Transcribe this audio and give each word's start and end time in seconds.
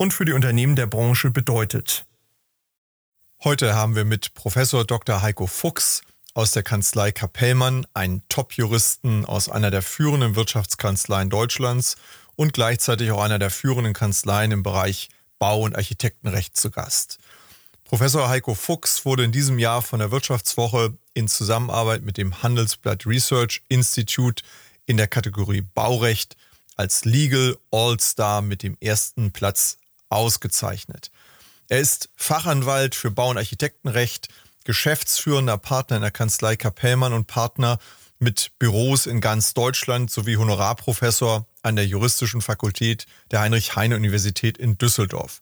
und 0.00 0.14
für 0.14 0.24
die 0.24 0.32
Unternehmen 0.32 0.76
der 0.76 0.86
Branche 0.86 1.30
bedeutet. 1.30 2.06
Heute 3.44 3.74
haben 3.74 3.94
wir 3.94 4.06
mit 4.06 4.32
Professor 4.32 4.86
Dr. 4.86 5.20
Heiko 5.20 5.46
Fuchs 5.46 6.00
aus 6.32 6.52
der 6.52 6.62
Kanzlei 6.62 7.12
Kapellmann 7.12 7.86
einen 7.92 8.26
Top-Juristen 8.30 9.26
aus 9.26 9.50
einer 9.50 9.70
der 9.70 9.82
führenden 9.82 10.36
Wirtschaftskanzleien 10.36 11.28
Deutschlands 11.28 11.96
und 12.34 12.54
gleichzeitig 12.54 13.10
auch 13.10 13.20
einer 13.20 13.38
der 13.38 13.50
führenden 13.50 13.92
Kanzleien 13.92 14.52
im 14.52 14.62
Bereich 14.62 15.10
Bau- 15.38 15.64
und 15.64 15.76
Architektenrecht 15.76 16.56
zu 16.56 16.70
Gast. 16.70 17.18
Professor 17.84 18.30
Heiko 18.30 18.54
Fuchs 18.54 19.04
wurde 19.04 19.24
in 19.24 19.32
diesem 19.32 19.58
Jahr 19.58 19.82
von 19.82 19.98
der 19.98 20.10
Wirtschaftswoche 20.10 20.96
in 21.12 21.28
Zusammenarbeit 21.28 22.00
mit 22.00 22.16
dem 22.16 22.42
Handelsblatt 22.42 23.04
Research 23.04 23.62
Institute 23.68 24.42
in 24.86 24.96
der 24.96 25.08
Kategorie 25.08 25.60
Baurecht 25.60 26.38
als 26.76 27.04
Legal 27.04 27.58
All-Star 27.70 28.40
mit 28.40 28.62
dem 28.62 28.78
ersten 28.80 29.30
Platz 29.32 29.76
ausgezeichnet. 30.10 31.10
Er 31.68 31.80
ist 31.80 32.10
Fachanwalt 32.16 32.94
für 32.94 33.10
Bau- 33.10 33.30
und 33.30 33.38
Architektenrecht, 33.38 34.28
geschäftsführender 34.64 35.56
Partner 35.56 35.96
in 35.96 36.02
der 36.02 36.10
Kanzlei 36.10 36.56
Kapellmann 36.56 37.12
und 37.12 37.26
Partner 37.26 37.78
mit 38.18 38.52
Büros 38.58 39.06
in 39.06 39.20
ganz 39.20 39.54
Deutschland 39.54 40.10
sowie 40.10 40.36
Honorarprofessor 40.36 41.46
an 41.62 41.76
der 41.76 41.86
Juristischen 41.86 42.42
Fakultät 42.42 43.06
der 43.30 43.40
Heinrich-Heine-Universität 43.40 44.58
in 44.58 44.76
Düsseldorf. 44.76 45.40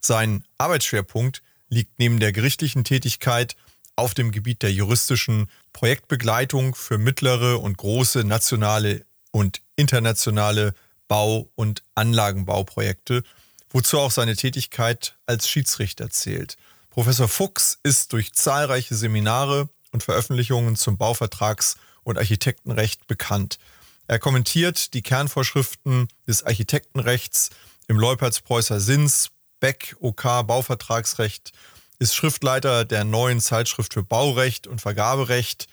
Sein 0.00 0.44
Arbeitsschwerpunkt 0.58 1.42
liegt 1.68 1.98
neben 1.98 2.20
der 2.20 2.32
gerichtlichen 2.32 2.84
Tätigkeit 2.84 3.56
auf 3.96 4.14
dem 4.14 4.30
Gebiet 4.30 4.62
der 4.62 4.72
juristischen 4.72 5.46
Projektbegleitung 5.72 6.74
für 6.74 6.98
mittlere 6.98 7.60
und 7.60 7.76
große 7.76 8.24
nationale 8.24 9.04
und 9.30 9.62
internationale 9.76 10.74
Bau- 11.08 11.48
und 11.54 11.82
Anlagenbauprojekte 11.94 13.22
wozu 13.76 13.98
auch 13.98 14.10
seine 14.10 14.36
Tätigkeit 14.36 15.16
als 15.26 15.50
Schiedsrichter 15.50 16.08
zählt. 16.08 16.56
Professor 16.88 17.28
Fuchs 17.28 17.78
ist 17.82 18.14
durch 18.14 18.32
zahlreiche 18.32 18.94
Seminare 18.94 19.68
und 19.92 20.02
Veröffentlichungen 20.02 20.76
zum 20.76 20.96
Bauvertrags- 20.96 21.76
und 22.02 22.16
Architektenrecht 22.16 23.06
bekannt. 23.06 23.58
Er 24.06 24.18
kommentiert 24.18 24.94
die 24.94 25.02
Kernvorschriften 25.02 26.08
des 26.26 26.42
Architektenrechts 26.42 27.50
im 27.86 27.98
Leupertz-Preußer 27.98 28.80
Sins, 28.80 29.28
Beck, 29.60 29.94
OK 30.00 30.22
Bauvertragsrecht, 30.46 31.52
ist 31.98 32.14
Schriftleiter 32.14 32.86
der 32.86 33.04
neuen 33.04 33.42
Zeitschrift 33.42 33.92
für 33.92 34.02
Baurecht 34.02 34.66
und 34.66 34.80
Vergaberecht, 34.80 35.66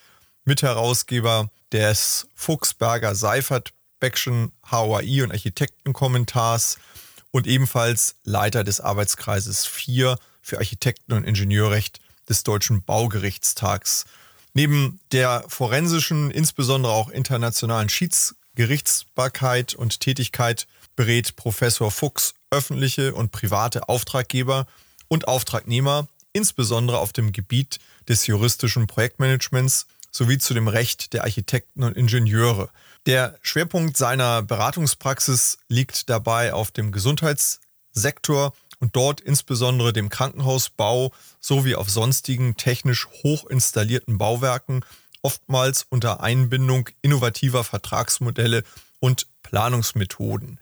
Mitherausgeber 0.43 1.49
des 1.71 2.27
Fuchsberger 2.35 3.15
Seifert 3.15 3.71
Beckschen 4.01 4.51
HOI 4.69 5.23
und 5.23 5.31
Architektenkommentars 5.31 6.77
und 7.33 7.47
ebenfalls 7.47 8.15
Leiter 8.23 8.63
des 8.63 8.79
Arbeitskreises 8.79 9.65
4 9.65 10.17
für 10.41 10.59
Architekten- 10.59 11.13
und 11.13 11.23
Ingenieurrecht 11.25 11.99
des 12.29 12.43
Deutschen 12.43 12.83
Baugerichtstags. 12.83 14.05
Neben 14.53 14.99
der 15.11 15.43
forensischen, 15.47 16.29
insbesondere 16.29 16.93
auch 16.93 17.09
internationalen 17.09 17.89
Schiedsgerichtsbarkeit 17.89 19.73
und 19.73 19.99
Tätigkeit 19.99 20.67
berät 20.95 21.35
Professor 21.35 21.89
Fuchs 21.89 22.35
öffentliche 22.51 23.15
und 23.15 23.31
private 23.31 23.89
Auftraggeber 23.89 24.67
und 25.07 25.27
Auftragnehmer, 25.27 26.07
insbesondere 26.33 26.99
auf 26.99 27.13
dem 27.13 27.31
Gebiet 27.31 27.79
des 28.07 28.27
juristischen 28.27 28.85
Projektmanagements 28.85 29.87
sowie 30.13 30.37
zu 30.37 30.53
dem 30.53 30.67
Recht 30.67 31.13
der 31.13 31.23
Architekten 31.23 31.83
und 31.83 31.97
Ingenieure. 31.97 32.69
Der 33.05 33.37
Schwerpunkt 33.41 33.97
seiner 33.97 34.41
Beratungspraxis 34.43 35.57
liegt 35.67 36.09
dabei 36.09 36.53
auf 36.53 36.71
dem 36.71 36.91
Gesundheitssektor 36.91 38.53
und 38.79 38.95
dort 38.95 39.19
insbesondere 39.19 39.91
dem 39.91 40.09
Krankenhausbau 40.09 41.11
sowie 41.39 41.75
auf 41.75 41.89
sonstigen 41.89 42.55
technisch 42.55 43.07
hoch 43.23 43.45
installierten 43.45 44.17
Bauwerken, 44.17 44.85
oftmals 45.21 45.85
unter 45.89 46.21
Einbindung 46.21 46.89
innovativer 47.01 47.63
Vertragsmodelle 47.63 48.63
und 48.99 49.27
Planungsmethoden. 49.41 50.59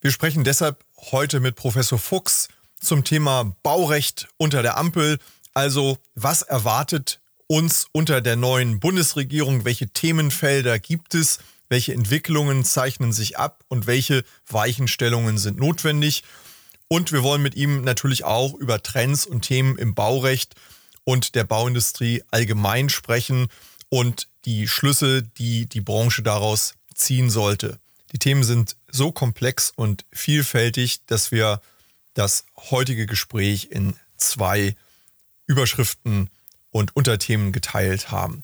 Wir 0.00 0.10
sprechen 0.10 0.44
deshalb 0.44 0.84
heute 1.10 1.40
mit 1.40 1.56
Professor 1.56 1.98
Fuchs 1.98 2.48
zum 2.80 3.04
Thema 3.04 3.56
Baurecht 3.62 4.28
unter 4.36 4.62
der 4.62 4.76
Ampel. 4.76 5.18
Also 5.54 5.98
was 6.14 6.42
erwartet 6.42 7.20
uns 7.54 7.86
unter 7.92 8.20
der 8.20 8.36
neuen 8.36 8.80
Bundesregierung? 8.80 9.64
Welche 9.64 9.88
Themenfelder 9.88 10.78
gibt 10.78 11.14
es? 11.14 11.38
welche 11.68 11.94
Entwicklungen 11.94 12.64
zeichnen 12.64 13.12
sich 13.12 13.38
ab 13.38 13.64
und 13.68 13.86
welche 13.86 14.22
Weichenstellungen 14.46 15.38
sind 15.38 15.58
notwendig. 15.58 16.22
Und 16.88 17.10
wir 17.10 17.22
wollen 17.22 17.42
mit 17.42 17.54
ihm 17.54 17.82
natürlich 17.82 18.24
auch 18.24 18.54
über 18.54 18.82
Trends 18.82 19.26
und 19.26 19.42
Themen 19.42 19.76
im 19.78 19.94
Baurecht 19.94 20.54
und 21.04 21.34
der 21.34 21.44
Bauindustrie 21.44 22.22
allgemein 22.30 22.90
sprechen 22.90 23.48
und 23.88 24.28
die 24.44 24.68
Schlüsse, 24.68 25.22
die 25.22 25.66
die 25.66 25.80
Branche 25.80 26.22
daraus 26.22 26.74
ziehen 26.94 27.30
sollte. 27.30 27.78
Die 28.12 28.18
Themen 28.18 28.44
sind 28.44 28.76
so 28.90 29.10
komplex 29.10 29.72
und 29.74 30.04
vielfältig, 30.12 31.04
dass 31.06 31.32
wir 31.32 31.60
das 32.12 32.44
heutige 32.70 33.06
Gespräch 33.06 33.68
in 33.70 33.96
zwei 34.16 34.76
Überschriften 35.46 36.30
und 36.74 36.96
Unterthemen 36.96 37.52
geteilt 37.52 38.10
haben. 38.10 38.42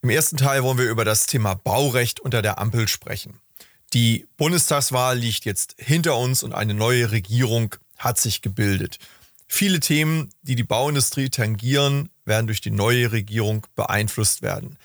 Im 0.00 0.08
ersten 0.08 0.38
Teil 0.38 0.62
wollen 0.62 0.78
wir 0.78 0.90
über 0.90 1.04
das 1.04 1.26
Thema 1.26 1.54
Baurecht 1.54 2.20
unter 2.20 2.40
der 2.40 2.58
Ampel 2.58 2.88
sprechen. 2.88 3.38
Die 3.92 4.26
Bundestagswahl 4.38 5.18
liegt 5.18 5.44
jetzt 5.44 5.74
hinter 5.78 6.16
uns 6.16 6.42
und 6.42 6.54
eine 6.54 6.72
neue 6.72 7.10
Regierung 7.10 7.76
hat 7.98 8.18
sich 8.18 8.40
gebildet. 8.40 8.98
Viele 9.46 9.80
Themen, 9.80 10.30
die 10.40 10.56
die 10.56 10.64
Bauindustrie 10.64 11.28
tangieren, 11.28 12.08
werden 12.24 12.46
durch 12.46 12.62
die 12.62 12.70
neue 12.70 13.12
Regierung 13.12 13.66
beeinflusst 13.76 14.40
werden. 14.40 14.78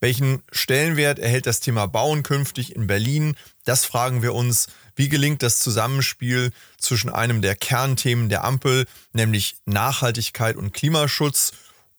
Welchen 0.00 0.42
Stellenwert 0.50 1.20
erhält 1.20 1.46
das 1.46 1.60
Thema 1.60 1.86
Bauen 1.86 2.24
künftig 2.24 2.74
in 2.74 2.88
Berlin? 2.88 3.36
Das 3.64 3.84
fragen 3.84 4.20
wir 4.20 4.34
uns. 4.34 4.66
Wie 4.96 5.08
gelingt 5.08 5.42
das 5.44 5.60
Zusammenspiel 5.60 6.50
zwischen 6.76 7.10
einem 7.10 7.40
der 7.40 7.54
Kernthemen 7.54 8.28
der 8.28 8.42
Ampel, 8.42 8.86
nämlich 9.12 9.56
Nachhaltigkeit 9.64 10.56
und 10.56 10.72
Klimaschutz, 10.72 11.52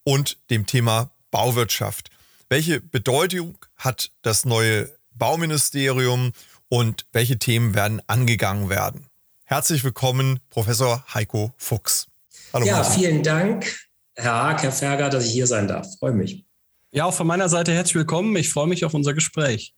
und 0.04 0.38
dem 0.50 0.66
Thema 0.66 1.12
Bauwirtschaft? 1.32 2.10
Welche 2.50 2.82
Bedeutung 2.82 3.58
hat 3.78 4.12
das 4.22 4.46
neue 4.46 4.90
Bauministerium 5.14 6.34
und 6.70 7.06
welche 7.12 7.38
Themen 7.40 7.74
werden 7.76 8.02
angegangen 8.08 8.70
werden? 8.70 9.08
Herzlich 9.46 9.84
willkommen, 9.84 10.40
Professor 10.50 11.04
Heiko 11.14 11.54
Fuchs. 11.58 12.08
Hallo. 12.54 12.66
Ja, 12.66 12.80
Martin. 12.80 12.94
vielen 12.94 13.24
Dank, 13.24 13.90
Herr 14.16 14.34
Haag, 14.34 14.64
Herr 14.64 14.72
Ferger, 14.72 15.10
dass 15.10 15.26
ich 15.26 15.32
hier 15.32 15.48
sein 15.48 15.68
darf. 15.68 15.88
Freue 16.00 16.14
mich. 16.14 16.46
Ja, 16.92 17.06
auch 17.06 17.14
von 17.14 17.28
meiner 17.28 17.48
Seite 17.48 17.74
herzlich 17.74 17.96
willkommen. 17.96 18.36
Ich 18.36 18.50
freue 18.50 18.68
mich 18.68 18.84
auf 18.84 18.94
unser 18.94 19.14
Gespräch. 19.14 19.74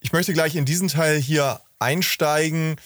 Ich 0.00 0.12
möchte 0.12 0.32
gleich 0.32 0.56
in 0.56 0.64
diesen 0.64 0.88
Teil 0.88 1.18
hier 1.18 1.60
einsteigen. 1.78 2.76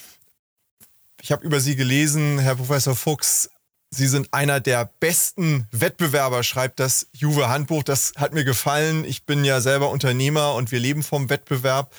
Ich 1.21 1.31
habe 1.31 1.45
über 1.45 1.61
Sie 1.61 1.77
gelesen, 1.77 2.41
Herr 2.41 2.57
Professor 2.57 2.97
Fuchs. 2.97 3.51
Sie 3.95 4.07
sind 4.07 4.29
einer 4.33 4.59
der 4.59 4.89
besten 5.01 5.67
Wettbewerber, 5.71 6.43
schreibt 6.45 6.81
das 6.81 7.09
Juve 7.13 7.51
Handbuch. 7.51 7.83
Das 7.83 8.15
hat 8.17 8.33
mir 8.33 8.43
gefallen. 8.43 9.05
Ich 9.05 9.27
bin 9.27 9.45
ja 9.45 9.61
selber 9.61 9.91
Unternehmer 9.91 10.55
und 10.55 10.73
wir 10.73 10.81
leben 10.81 11.03
vom 11.03 11.29
Wettbewerb. 11.29 11.93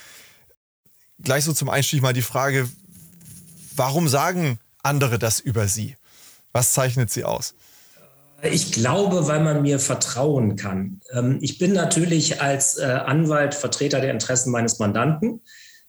Gleich 1.22 1.44
so 1.44 1.54
zum 1.54 1.70
Einstieg 1.70 2.02
mal 2.02 2.14
die 2.14 2.24
Frage, 2.24 2.68
warum 3.76 4.08
sagen 4.08 4.58
andere 4.82 5.20
das 5.20 5.40
über 5.40 5.68
Sie? 5.68 5.96
Was 6.52 6.72
zeichnet 6.72 7.12
Sie 7.12 7.26
aus? 7.26 7.54
Ich 8.42 8.72
glaube, 8.72 9.28
weil 9.28 9.44
man 9.44 9.62
mir 9.62 9.78
vertrauen 9.80 10.56
kann. 10.56 11.00
Ähm, 11.14 11.38
ich 11.42 11.60
bin 11.60 11.74
natürlich 11.74 12.42
als 12.42 12.80
äh, 12.80 12.86
Anwalt 12.86 13.54
Vertreter 13.54 14.02
der 14.02 14.12
Interessen 14.12 14.52
meines 14.52 14.80
Mandanten. 14.80 15.42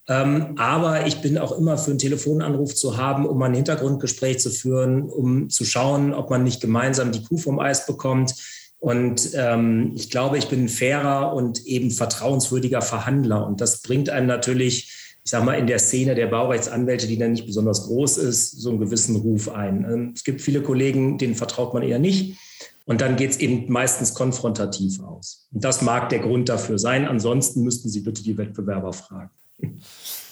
Ähm, 0.06 0.54
aber 0.58 1.06
ich 1.06 1.22
bin 1.22 1.38
auch 1.38 1.52
immer 1.52 1.78
für 1.78 1.90
einen 1.90 1.98
Telefonanruf 1.98 2.74
zu 2.74 2.96
haben, 2.96 3.26
um 3.26 3.40
ein 3.42 3.54
Hintergrundgespräch 3.54 4.38
zu 4.38 4.50
führen, 4.50 5.02
um 5.02 5.48
zu 5.48 5.64
schauen, 5.64 6.12
ob 6.12 6.30
man 6.30 6.44
nicht 6.44 6.60
gemeinsam 6.60 7.10
die 7.12 7.22
Kuh 7.22 7.38
vom 7.38 7.58
Eis 7.58 7.86
bekommt. 7.86 8.34
Und 8.78 9.30
ähm, 9.34 9.92
ich 9.96 10.10
glaube, 10.10 10.36
ich 10.36 10.48
bin 10.48 10.64
ein 10.64 10.68
fairer 10.68 11.32
und 11.32 11.64
eben 11.64 11.90
vertrauenswürdiger 11.90 12.82
Verhandler. 12.82 13.46
Und 13.46 13.62
das 13.62 13.80
bringt 13.80 14.10
einem 14.10 14.26
natürlich 14.26 15.04
ich 15.24 15.30
sage 15.30 15.46
mal, 15.46 15.58
in 15.58 15.66
der 15.66 15.78
Szene 15.78 16.14
der 16.14 16.26
Baurechtsanwälte, 16.26 17.06
die 17.06 17.16
dann 17.16 17.32
nicht 17.32 17.46
besonders 17.46 17.86
groß 17.86 18.18
ist, 18.18 18.60
so 18.60 18.68
einen 18.68 18.78
gewissen 18.78 19.16
Ruf 19.16 19.48
ein. 19.48 19.84
Ähm, 19.90 20.12
es 20.14 20.22
gibt 20.22 20.42
viele 20.42 20.62
Kollegen, 20.62 21.16
denen 21.16 21.34
vertraut 21.34 21.72
man 21.72 21.82
eher 21.82 21.98
nicht. 21.98 22.38
Und 22.84 23.00
dann 23.00 23.16
geht 23.16 23.30
es 23.30 23.38
eben 23.38 23.72
meistens 23.72 24.12
konfrontativ 24.12 25.02
aus. 25.02 25.48
Und 25.50 25.64
das 25.64 25.80
mag 25.80 26.10
der 26.10 26.18
Grund 26.18 26.50
dafür 26.50 26.78
sein. 26.78 27.08
Ansonsten 27.08 27.62
müssten 27.62 27.88
Sie 27.88 28.00
bitte 28.00 28.22
die 28.22 28.36
Wettbewerber 28.36 28.92
fragen. 28.92 29.30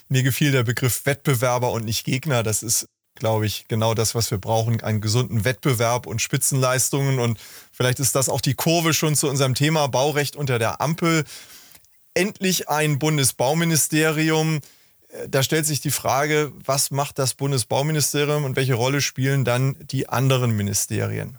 Mir 0.09 0.23
gefiel 0.23 0.53
der 0.53 0.63
Begriff 0.63 1.07
Wettbewerber 1.07 1.73
und 1.73 1.85
nicht 1.85 2.05
Gegner. 2.05 2.43
Das 2.43 2.63
ist, 2.63 2.87
glaube 3.15 3.47
ich, 3.47 3.67
genau 3.69 3.95
das, 3.95 4.15
was 4.15 4.31
wir 4.31 4.39
brauchen. 4.39 4.81
Einen 4.83 5.01
gesunden 5.01 5.45
Wettbewerb 5.45 6.07
und 6.07 6.21
Spitzenleistungen. 6.21 7.19
Und 7.19 7.39
vielleicht 7.73 8.01
ist 8.01 8.15
das 8.15 8.29
auch 8.29 8.41
die 8.41 8.55
Kurve 8.55 8.95
schon 8.95 9.15
zu 9.17 9.29
unserem 9.29 9.55
Thema 9.55 9.87
Baurecht 9.87 10.37
unter 10.37 10.59
der 10.59 10.81
Ampel. 10.81 11.25
Endlich 12.15 12.69
ein 12.69 12.99
Bundesbauministerium. 12.99 14.61
Da 15.29 15.43
stellt 15.43 15.67
sich 15.67 15.81
die 15.81 15.91
Frage, 15.91 16.53
was 16.65 16.91
macht 16.91 17.19
das 17.19 17.35
Bundesbauministerium 17.35 18.45
und 18.45 18.57
welche 18.57 18.75
Rolle 18.75 19.01
spielen 19.01 19.45
dann 19.45 19.77
die 19.81 20.09
anderen 20.09 20.57
Ministerien? 20.57 21.39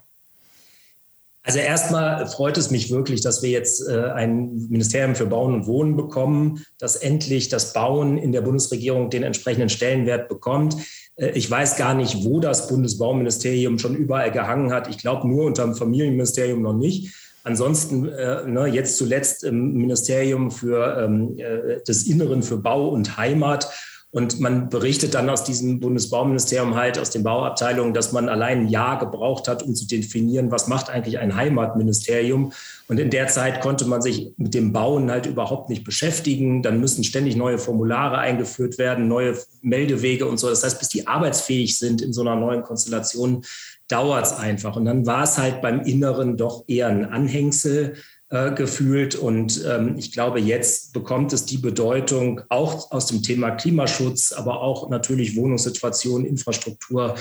Also 1.45 1.59
erstmal 1.59 2.25
freut 2.27 2.57
es 2.57 2.71
mich 2.71 2.89
wirklich, 2.89 3.19
dass 3.19 3.43
wir 3.43 3.49
jetzt 3.49 3.87
äh, 3.87 4.11
ein 4.11 4.67
Ministerium 4.69 5.13
für 5.13 5.25
Bauen 5.25 5.53
und 5.53 5.67
Wohnen 5.67 5.97
bekommen, 5.97 6.65
dass 6.79 6.95
endlich 6.95 7.49
das 7.49 7.73
Bauen 7.73 8.17
in 8.17 8.31
der 8.31 8.41
Bundesregierung 8.41 9.09
den 9.09 9.23
entsprechenden 9.23 9.67
Stellenwert 9.67 10.29
bekommt. 10.29 10.77
Äh, 11.17 11.31
ich 11.31 11.51
weiß 11.51 11.75
gar 11.75 11.95
nicht, 11.95 12.23
wo 12.23 12.39
das 12.39 12.69
Bundesbauministerium 12.69 13.77
schon 13.77 13.95
überall 13.95 14.31
gehangen 14.31 14.71
hat. 14.71 14.87
Ich 14.89 14.97
glaube 14.97 15.27
nur 15.27 15.43
unter 15.45 15.65
dem 15.65 15.75
Familienministerium 15.75 16.61
noch 16.61 16.75
nicht. 16.75 17.13
Ansonsten 17.43 18.07
äh, 18.07 18.47
ne, 18.47 18.67
jetzt 18.67 18.97
zuletzt 18.97 19.43
im 19.43 19.73
Ministerium 19.73 20.49
für 20.49 20.97
ähm, 20.97 21.37
äh, 21.37 21.83
des 21.85 22.07
Inneren 22.07 22.41
für 22.41 22.57
Bau 22.57 22.87
und 22.87 23.17
Heimat 23.17 23.69
und 24.13 24.39
man 24.39 24.69
berichtet 24.69 25.15
dann 25.15 25.27
aus 25.27 25.43
diesem 25.43 25.79
Bundesbauministerium 25.79 26.75
halt, 26.75 26.99
aus 26.99 27.09
den 27.09 27.23
Bauabteilungen, 27.23 27.95
dass 27.95 28.11
man 28.11 28.29
allein 28.29 28.59
ein 28.59 28.67
Jahr 28.67 28.99
gebraucht 28.99 29.47
hat, 29.47 29.63
um 29.63 29.73
zu 29.73 29.87
definieren, 29.87 30.51
was 30.51 30.67
macht 30.67 30.91
eigentlich 30.91 31.17
ein 31.17 31.35
Heimatministerium. 31.35 32.53
Und 32.87 32.99
in 32.99 33.09
der 33.09 33.27
Zeit 33.29 33.59
konnte 33.59 33.85
man 33.85 34.03
sich 34.03 34.31
mit 34.37 34.53
dem 34.53 34.71
Bauen 34.71 35.09
halt 35.09 35.25
überhaupt 35.25 35.71
nicht 35.71 35.83
beschäftigen. 35.83 36.61
Dann 36.61 36.79
müssen 36.79 37.03
ständig 37.03 37.35
neue 37.35 37.57
Formulare 37.57 38.19
eingeführt 38.19 38.77
werden, 38.77 39.07
neue 39.07 39.35
Meldewege 39.63 40.27
und 40.27 40.37
so. 40.37 40.47
Das 40.47 40.63
heißt, 40.63 40.77
bis 40.77 40.89
die 40.89 41.07
arbeitsfähig 41.07 41.79
sind 41.79 42.03
in 42.03 42.13
so 42.13 42.21
einer 42.21 42.35
neuen 42.35 42.61
Konstellation, 42.61 43.43
dauert 43.87 44.27
es 44.27 44.33
einfach. 44.33 44.75
Und 44.75 44.85
dann 44.85 45.07
war 45.07 45.23
es 45.23 45.39
halt 45.39 45.59
beim 45.63 45.81
Inneren 45.81 46.37
doch 46.37 46.65
eher 46.67 46.87
ein 46.87 47.05
Anhängsel 47.05 47.95
äh, 48.33 48.51
gefühlt. 48.51 49.13
Und 49.13 49.63
ähm, 49.63 49.95
ich 49.95 50.11
glaube, 50.11 50.39
jetzt 50.39 50.91
bekommt 50.91 51.33
es 51.33 51.45
die 51.45 51.59
Bedeutung 51.59 52.41
auch 52.49 52.89
aus 52.91 53.05
dem 53.05 53.21
Thema 53.21 53.51
Klimaschutz, 53.51 54.31
aber 54.31 54.59
auch 54.61 54.89
natürlich 54.89 55.35
Wohnungssituation, 55.35 56.25
Infrastruktur, 56.25 57.13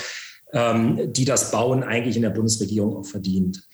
ähm, 0.54 1.12
die 1.12 1.26
das 1.26 1.50
Bauen 1.50 1.82
eigentlich 1.82 2.16
in 2.16 2.22
der 2.22 2.30
Bundesregierung 2.30 2.96
auch 2.96 3.04
verdient. 3.04 3.68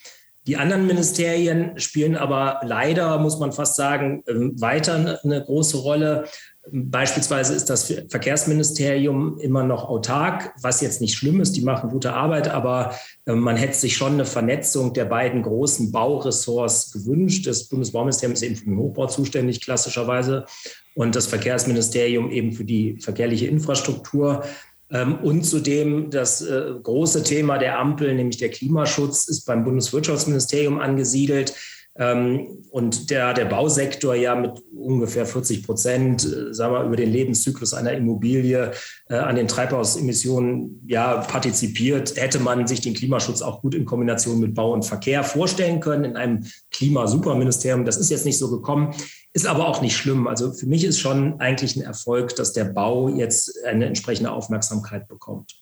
Die 0.49 0.57
anderen 0.57 0.89
Ministerien 0.89 1.79
spielen 1.79 2.17
aber 2.17 2.59
leider, 2.65 3.19
muss 3.19 3.39
man 3.39 3.53
fast 3.53 3.77
sagen, 3.77 4.25
ähm, 4.27 4.61
weiter 4.61 5.21
eine 5.23 5.45
große 5.45 5.77
Rolle. 5.77 6.25
Beispielsweise 6.73 7.55
ist 7.55 7.71
das 7.71 7.93
Verkehrsministerium 8.09 9.39
immer 9.39 9.65
noch 9.65 9.89
autark, 9.89 10.55
was 10.63 10.81
jetzt 10.81 11.01
nicht 11.01 11.15
schlimm 11.15 11.41
ist, 11.41 11.53
die 11.57 11.63
machen 11.63 11.91
gute 11.91 12.13
Arbeit, 12.13 12.49
aber 12.49 12.95
äh, 13.27 13.33
man 13.33 13.57
hätte 13.57 13.75
sich 13.75 13.97
schon 13.97 14.15
eine 14.15 14.25
Vernetzung 14.25 14.93
der 14.95 15.05
beiden 15.05 15.43
großen 15.43 15.93
Bauressorts 15.93 16.93
gewünscht. 16.93 17.47
Das 17.47 17.65
Bundesbauministerium 17.65 18.35
ist 18.35 18.43
eben 18.43 18.57
für 18.57 18.65
den 18.65 18.79
Hochbau 18.79 19.07
zuständig, 19.07 19.61
klassischerweise, 19.61 20.47
und 20.95 21.15
das 21.15 21.27
Verkehrsministerium 21.27 22.31
eben 22.31 22.53
für 22.53 22.65
die 22.65 22.99
verkehrliche 23.01 23.47
Infrastruktur. 23.47 24.45
Ähm, 24.91 25.17
und 25.23 25.45
zudem 25.45 26.11
das 26.11 26.41
äh, 26.43 26.73
große 26.83 27.23
Thema 27.23 27.59
der 27.59 27.79
Ampel, 27.79 28.15
nämlich 28.15 28.39
der 28.39 28.51
Klimaschutz, 28.51 29.29
ist 29.29 29.45
beim 29.45 29.65
Bundeswirtschaftsministerium 29.65 30.81
angesiedelt. 30.81 31.55
Ähm, 31.99 32.65
und 32.71 33.11
der, 33.11 33.35
der 33.35 33.47
Bausektor 33.47 34.15
ja 34.15 34.37
mit 34.37 34.63
ungefähr 34.73 35.27
40 35.27 35.67
Prozent, 35.67 36.25
äh, 36.25 36.55
sagen 36.55 36.73
wir, 36.73 36.85
über 36.85 36.97
den 36.97 37.11
Lebenszyklus 37.11 37.75
einer 37.75 37.93
Immobilie 37.93 38.71
äh, 39.09 39.15
an 39.17 39.35
den 39.35 39.49
Treibhausemissionen 39.49 40.81
ja 40.87 41.17
partizipiert, 41.23 42.15
hätte 42.17 42.39
man 42.39 42.69
sich 42.69 42.81
den 42.81 42.95
Klimaschutz 42.95 43.43
auch 43.43 43.63
gut 43.63 43.75
in 43.75 43.85
Kombination 43.85 44.39
mit 44.39 44.55
Bau 44.55 44.73
und 44.73 44.85
Verkehr 44.85 45.25
vorstellen 45.25 45.81
können 45.81 46.05
in 46.05 46.17
einem 46.17 46.47
Klimasuperministerium. 46.71 47.85
Das 47.85 47.97
ist 47.97 48.11
jetzt 48.11 48.25
nicht 48.25 48.39
so 48.39 48.49
gekommen, 48.49 48.95
ist 49.33 49.47
aber 49.47 49.67
auch 49.67 49.83
nicht 49.83 49.97
schlimm. 49.97 50.29
Also 50.29 50.53
für 50.53 50.67
mich 50.67 50.85
ist 50.85 51.01
schon 51.01 51.41
eigentlich 51.41 51.75
ein 51.75 51.83
Erfolg, 51.83 52.37
dass 52.37 52.53
der 52.53 52.65
Bau 52.65 53.09
jetzt 53.09 53.65
eine 53.65 53.87
entsprechende 53.87 54.31
Aufmerksamkeit 54.31 55.09
bekommt. 55.09 55.53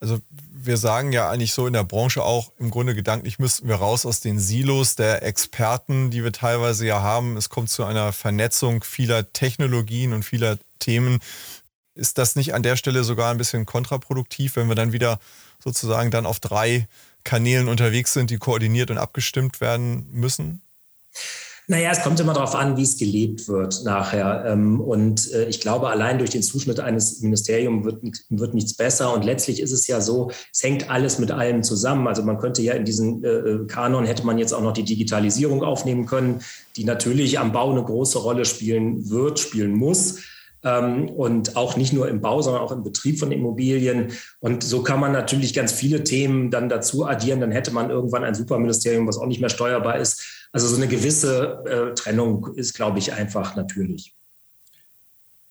Also 0.00 0.18
wir 0.66 0.76
sagen 0.76 1.12
ja 1.12 1.30
eigentlich 1.30 1.52
so 1.52 1.66
in 1.66 1.72
der 1.72 1.84
Branche 1.84 2.22
auch, 2.22 2.52
im 2.58 2.70
Grunde 2.70 2.94
gedanklich 2.94 3.38
müssten 3.38 3.68
wir 3.68 3.76
raus 3.76 4.04
aus 4.04 4.20
den 4.20 4.38
Silos 4.38 4.96
der 4.96 5.22
Experten, 5.22 6.10
die 6.10 6.24
wir 6.24 6.32
teilweise 6.32 6.86
ja 6.86 7.00
haben. 7.00 7.36
Es 7.36 7.48
kommt 7.48 7.70
zu 7.70 7.84
einer 7.84 8.12
Vernetzung 8.12 8.84
vieler 8.84 9.32
Technologien 9.32 10.12
und 10.12 10.24
vieler 10.24 10.58
Themen. 10.78 11.20
Ist 11.94 12.18
das 12.18 12.36
nicht 12.36 12.54
an 12.54 12.62
der 12.62 12.76
Stelle 12.76 13.04
sogar 13.04 13.30
ein 13.30 13.38
bisschen 13.38 13.64
kontraproduktiv, 13.64 14.56
wenn 14.56 14.68
wir 14.68 14.74
dann 14.74 14.92
wieder 14.92 15.18
sozusagen 15.62 16.10
dann 16.10 16.26
auf 16.26 16.40
drei 16.40 16.88
Kanälen 17.24 17.68
unterwegs 17.68 18.12
sind, 18.12 18.30
die 18.30 18.38
koordiniert 18.38 18.90
und 18.90 18.98
abgestimmt 18.98 19.60
werden 19.60 20.06
müssen? 20.12 20.62
Naja, 21.68 21.90
es 21.90 22.02
kommt 22.02 22.20
immer 22.20 22.32
darauf 22.32 22.54
an, 22.54 22.76
wie 22.76 22.82
es 22.82 22.96
gelebt 22.96 23.48
wird 23.48 23.82
nachher. 23.84 24.44
Ähm, 24.46 24.80
und 24.80 25.32
äh, 25.32 25.48
ich 25.48 25.60
glaube, 25.60 25.88
allein 25.88 26.18
durch 26.18 26.30
den 26.30 26.42
Zuschnitt 26.42 26.78
eines 26.78 27.20
Ministeriums 27.22 27.84
wird, 27.84 28.02
wird 28.30 28.54
nichts 28.54 28.74
besser. 28.74 29.12
Und 29.12 29.24
letztlich 29.24 29.60
ist 29.60 29.72
es 29.72 29.88
ja 29.88 30.00
so, 30.00 30.30
es 30.52 30.62
hängt 30.62 30.88
alles 30.88 31.18
mit 31.18 31.32
allem 31.32 31.64
zusammen. 31.64 32.06
Also 32.06 32.22
man 32.22 32.38
könnte 32.38 32.62
ja 32.62 32.74
in 32.74 32.84
diesen 32.84 33.24
äh, 33.24 33.28
äh, 33.28 33.66
Kanon 33.66 34.06
hätte 34.06 34.24
man 34.24 34.38
jetzt 34.38 34.52
auch 34.52 34.62
noch 34.62 34.74
die 34.74 34.84
Digitalisierung 34.84 35.64
aufnehmen 35.64 36.06
können, 36.06 36.40
die 36.76 36.84
natürlich 36.84 37.40
am 37.40 37.50
Bau 37.50 37.72
eine 37.72 37.82
große 37.82 38.18
Rolle 38.18 38.44
spielen 38.44 39.10
wird, 39.10 39.40
spielen 39.40 39.72
muss 39.72 40.20
ähm, 40.66 41.08
und 41.08 41.56
auch 41.56 41.76
nicht 41.76 41.92
nur 41.92 42.08
im 42.08 42.20
Bau, 42.20 42.42
sondern 42.42 42.62
auch 42.62 42.72
im 42.72 42.82
Betrieb 42.82 43.18
von 43.18 43.32
Immobilien. 43.32 44.12
Und 44.40 44.62
so 44.62 44.82
kann 44.82 45.00
man 45.00 45.12
natürlich 45.12 45.54
ganz 45.54 45.72
viele 45.72 46.04
Themen 46.04 46.50
dann 46.50 46.68
dazu 46.68 47.06
addieren. 47.06 47.40
Dann 47.40 47.52
hätte 47.52 47.72
man 47.72 47.90
irgendwann 47.90 48.24
ein 48.24 48.34
Superministerium, 48.34 49.06
was 49.06 49.18
auch 49.18 49.26
nicht 49.26 49.40
mehr 49.40 49.50
steuerbar 49.50 49.98
ist. 49.98 50.35
Also 50.52 50.68
so 50.68 50.76
eine 50.76 50.88
gewisse 50.88 51.62
äh, 51.66 51.94
Trennung 51.94 52.54
ist, 52.54 52.74
glaube 52.74 52.98
ich, 52.98 53.12
einfach 53.12 53.56
natürlich. 53.56 54.14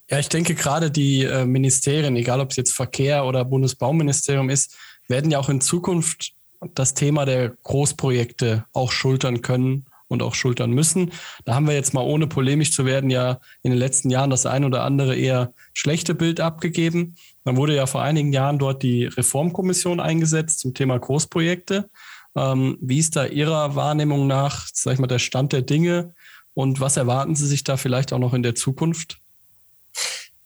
Ja, 0.09 0.19
ich 0.19 0.29
denke 0.29 0.53
gerade 0.53 0.91
die 0.91 1.23
äh, 1.23 1.45
Ministerien, 1.45 2.15
egal 2.15 2.39
ob 2.39 2.51
es 2.51 2.57
jetzt 2.57 2.73
Verkehr 2.73 3.25
oder 3.25 3.43
Bundesbauministerium 3.43 4.49
ist, 4.49 4.75
werden 5.07 5.31
ja 5.31 5.39
auch 5.39 5.49
in 5.49 5.61
Zukunft 5.61 6.33
das 6.73 6.93
Thema 6.93 7.25
der 7.25 7.49
Großprojekte 7.63 8.65
auch 8.73 8.91
schultern 8.91 9.41
können 9.41 9.85
und 10.07 10.21
auch 10.21 10.35
schultern 10.35 10.71
müssen. 10.71 11.11
Da 11.43 11.55
haben 11.55 11.67
wir 11.67 11.73
jetzt 11.73 11.93
mal, 11.93 12.01
ohne 12.01 12.27
polemisch 12.27 12.71
zu 12.71 12.85
werden, 12.85 13.09
ja 13.09 13.39
in 13.63 13.71
den 13.71 13.79
letzten 13.79 14.09
Jahren 14.09 14.29
das 14.29 14.45
ein 14.45 14.63
oder 14.63 14.83
andere 14.83 15.15
eher 15.15 15.53
schlechte 15.73 16.13
Bild 16.13 16.39
abgegeben. 16.39 17.15
Dann 17.43 17.57
wurde 17.57 17.75
ja 17.75 17.85
vor 17.87 18.01
einigen 18.01 18.31
Jahren 18.31 18.59
dort 18.59 18.83
die 18.83 19.05
Reformkommission 19.05 19.99
eingesetzt 19.99 20.59
zum 20.59 20.73
Thema 20.73 20.99
Großprojekte. 20.99 21.89
Ähm, 22.35 22.77
wie 22.81 22.99
ist 22.99 23.15
da 23.15 23.25
Ihrer 23.25 23.75
Wahrnehmung 23.75 24.27
nach, 24.27 24.67
sag 24.73 24.93
ich 24.93 24.99
mal, 24.99 25.07
der 25.07 25.19
Stand 25.19 25.53
der 25.53 25.61
Dinge 25.61 26.13
und 26.53 26.79
was 26.79 26.97
erwarten 26.97 27.35
Sie 27.35 27.47
sich 27.47 27.63
da 27.63 27.77
vielleicht 27.77 28.13
auch 28.13 28.19
noch 28.19 28.33
in 28.33 28.43
der 28.43 28.55
Zukunft? 28.55 29.19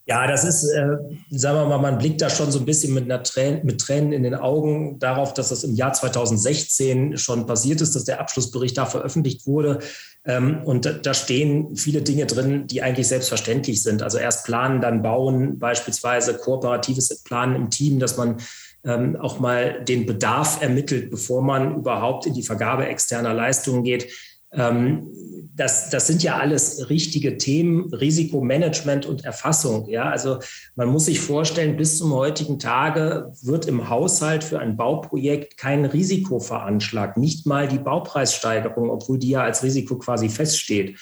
Ja, 0.10 0.26
das 0.26 0.44
ist, 0.44 0.64
äh, 0.64 0.98
sagen 1.30 1.60
wir 1.60 1.66
mal, 1.68 1.78
man 1.78 2.00
blickt 2.00 2.20
da 2.20 2.32
schon 2.32 2.52
so 2.52 2.58
ein 2.58 2.66
bisschen 2.66 2.96
mit, 2.96 3.04
einer 3.04 3.22
Tränen, 3.22 3.64
mit 3.64 3.80
Tränen 3.80 4.12
in 4.12 4.24
den 4.24 4.34
Augen 4.34 4.98
darauf, 4.98 5.36
dass 5.36 5.50
das 5.50 5.64
im 5.64 5.76
Jahr 5.76 5.94
2016 5.94 7.16
schon 7.20 7.46
passiert 7.46 7.80
ist, 7.80 7.96
dass 7.96 8.06
der 8.06 8.20
Abschlussbericht 8.20 8.76
da 8.76 8.88
veröffentlicht 8.88 9.46
wurde. 9.46 9.78
Ähm, 10.26 10.64
und 10.66 10.86
da, 10.86 10.94
da 10.94 11.14
stehen 11.14 11.76
viele 11.76 12.02
Dinge 12.02 12.26
drin, 12.26 12.66
die 12.66 12.82
eigentlich 12.82 13.08
selbstverständlich 13.08 13.84
sind. 13.84 14.02
Also 14.02 14.18
erst 14.18 14.46
planen, 14.46 14.82
dann 14.82 15.04
bauen, 15.04 15.60
beispielsweise 15.60 16.34
kooperatives 16.40 17.22
Planen 17.22 17.56
im 17.56 17.70
Team, 17.70 18.00
dass 18.00 18.18
man 18.18 18.38
ähm, 18.84 19.16
auch 19.18 19.40
mal 19.40 19.84
den 19.84 20.06
Bedarf 20.06 20.62
ermittelt, 20.62 21.10
bevor 21.10 21.42
man 21.42 21.76
überhaupt 21.76 22.26
in 22.26 22.34
die 22.34 22.44
Vergabe 22.44 22.88
externer 22.88 23.34
Leistungen 23.34 23.84
geht. 23.84 24.08
Ähm, 24.52 25.08
das, 25.56 25.90
das 25.90 26.08
sind 26.08 26.24
ja 26.24 26.38
alles 26.38 26.90
richtige 26.90 27.38
Themen, 27.38 27.94
Risikomanagement 27.94 29.06
und 29.06 29.26
Erfassung. 29.26 29.90
Ja, 29.90 30.10
also 30.10 30.40
man 30.76 30.88
muss 30.88 31.06
sich 31.06 31.20
vorstellen, 31.20 31.76
bis 31.76 31.98
zum 31.98 32.14
heutigen 32.14 32.60
Tage 32.60 33.34
wird 33.42 33.66
im 33.66 33.90
Haushalt 33.90 34.44
für 34.44 34.60
ein 34.60 34.78
Bauprojekt 34.78 35.58
kein 35.58 35.84
Risiko 35.84 36.40
veranschlagt, 36.40 37.18
nicht 37.18 37.46
mal 37.46 37.68
die 37.68 37.78
Baupreissteigerung, 37.78 38.90
obwohl 38.90 39.20
die 39.20 39.32
ja 39.32 39.44
als 39.44 39.62
Risiko 39.62 39.98
quasi 39.98 40.30
feststeht. 40.30 40.98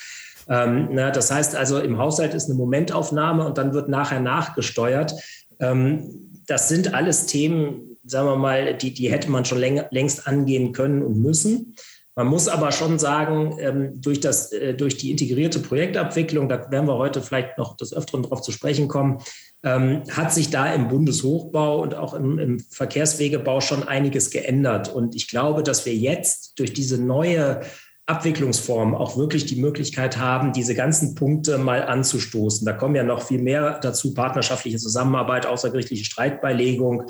Ähm, 0.49 0.89
na, 0.91 1.11
das 1.11 1.29
heißt 1.31 1.55
also, 1.55 1.79
im 1.79 1.97
Haushalt 1.97 2.33
ist 2.33 2.45
eine 2.45 2.55
Momentaufnahme 2.55 3.45
und 3.45 3.57
dann 3.57 3.73
wird 3.73 3.89
nachher 3.89 4.21
nachgesteuert. 4.21 5.13
Ähm, 5.59 6.26
das 6.47 6.69
sind 6.69 6.93
alles 6.93 7.27
Themen, 7.27 7.97
sagen 8.03 8.27
wir 8.27 8.37
mal, 8.37 8.75
die, 8.75 8.93
die 8.93 9.11
hätte 9.11 9.29
man 9.29 9.45
schon 9.45 9.59
längst 9.59 10.27
angehen 10.27 10.71
können 10.73 11.03
und 11.03 11.21
müssen. 11.21 11.75
Man 12.15 12.27
muss 12.27 12.47
aber 12.47 12.71
schon 12.71 12.97
sagen, 12.97 13.57
ähm, 13.59 14.01
durch, 14.01 14.19
das, 14.19 14.51
äh, 14.51 14.73
durch 14.73 14.97
die 14.97 15.11
integrierte 15.11 15.59
Projektabwicklung, 15.59 16.49
da 16.49 16.71
werden 16.71 16.87
wir 16.87 16.97
heute 16.97 17.21
vielleicht 17.21 17.59
noch 17.59 17.77
des 17.77 17.93
Öfteren 17.93 18.23
darauf 18.23 18.41
zu 18.41 18.51
sprechen 18.51 18.87
kommen, 18.87 19.19
ähm, 19.63 20.01
hat 20.09 20.33
sich 20.33 20.49
da 20.49 20.73
im 20.73 20.87
Bundeshochbau 20.87 21.81
und 21.81 21.93
auch 21.93 22.15
im, 22.15 22.39
im, 22.39 22.59
Verkehrswegebau 22.59 23.61
schon 23.61 23.87
einiges 23.87 24.31
geändert. 24.31 24.91
Und 24.91 25.15
ich 25.15 25.27
glaube, 25.27 25.61
dass 25.61 25.85
wir 25.85 25.93
jetzt 25.93 26.57
durch 26.57 26.73
diese 26.73 26.99
neue 26.99 27.61
Abwicklungsform 28.07 28.95
auch 28.95 29.17
wirklich 29.17 29.45
die 29.45 29.57
Möglichkeit 29.57 30.17
haben, 30.17 30.53
diese 30.53 30.73
ganzen 30.73 31.13
Punkte 31.13 31.57
mal 31.57 31.83
anzustoßen. 31.83 32.65
Da 32.65 32.71
kommen 32.71 32.95
ja 32.95 33.03
noch 33.03 33.21
viel 33.21 33.41
mehr 33.41 33.79
dazu, 33.79 34.13
partnerschaftliche 34.13 34.77
Zusammenarbeit, 34.77 35.45
außergerichtliche 35.45 36.05
Streitbeilegung, 36.05 37.03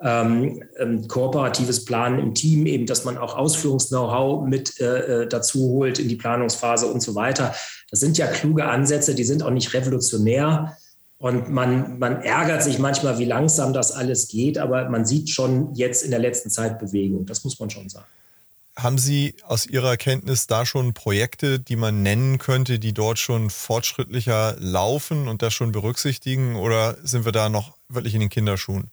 ähm, 0.00 0.62
ähm, 0.78 1.08
kooperatives 1.08 1.84
Planen 1.84 2.20
im 2.20 2.34
Team, 2.34 2.66
eben, 2.66 2.86
dass 2.86 3.04
man 3.04 3.18
auch 3.18 3.36
Ausführungs-Know-how 3.36 4.46
mit 4.46 4.80
äh, 4.80 5.22
äh, 5.22 5.28
dazu 5.28 5.68
holt 5.70 5.98
in 5.98 6.08
die 6.08 6.16
Planungsphase 6.16 6.86
und 6.86 7.00
so 7.02 7.16
weiter. 7.16 7.54
Das 7.90 7.98
sind 7.98 8.16
ja 8.16 8.28
kluge 8.28 8.66
Ansätze, 8.66 9.16
die 9.16 9.24
sind 9.24 9.42
auch 9.42 9.50
nicht 9.50 9.74
revolutionär. 9.74 10.76
Und 11.18 11.50
man, 11.50 11.98
man 11.98 12.20
ärgert 12.20 12.62
sich 12.62 12.78
manchmal, 12.78 13.18
wie 13.18 13.24
langsam 13.24 13.72
das 13.72 13.90
alles 13.90 14.28
geht, 14.28 14.58
aber 14.58 14.88
man 14.90 15.06
sieht 15.06 15.30
schon 15.30 15.74
jetzt 15.74 16.04
in 16.04 16.10
der 16.10 16.20
letzten 16.20 16.50
Zeit 16.50 16.78
Bewegung. 16.78 17.24
Das 17.26 17.42
muss 17.42 17.58
man 17.58 17.70
schon 17.70 17.88
sagen. 17.88 18.06
Haben 18.78 18.98
Sie 18.98 19.34
aus 19.46 19.66
Ihrer 19.66 19.96
Kenntnis 19.96 20.46
da 20.46 20.66
schon 20.66 20.92
Projekte, 20.92 21.58
die 21.58 21.76
man 21.76 22.02
nennen 22.02 22.36
könnte, 22.36 22.78
die 22.78 22.92
dort 22.92 23.18
schon 23.18 23.48
fortschrittlicher 23.48 24.54
laufen 24.58 25.28
und 25.28 25.40
das 25.40 25.54
schon 25.54 25.72
berücksichtigen? 25.72 26.56
Oder 26.56 26.98
sind 27.02 27.24
wir 27.24 27.32
da 27.32 27.48
noch 27.48 27.72
wirklich 27.88 28.12
in 28.12 28.20
den 28.20 28.28
Kinderschuhen? 28.28 28.90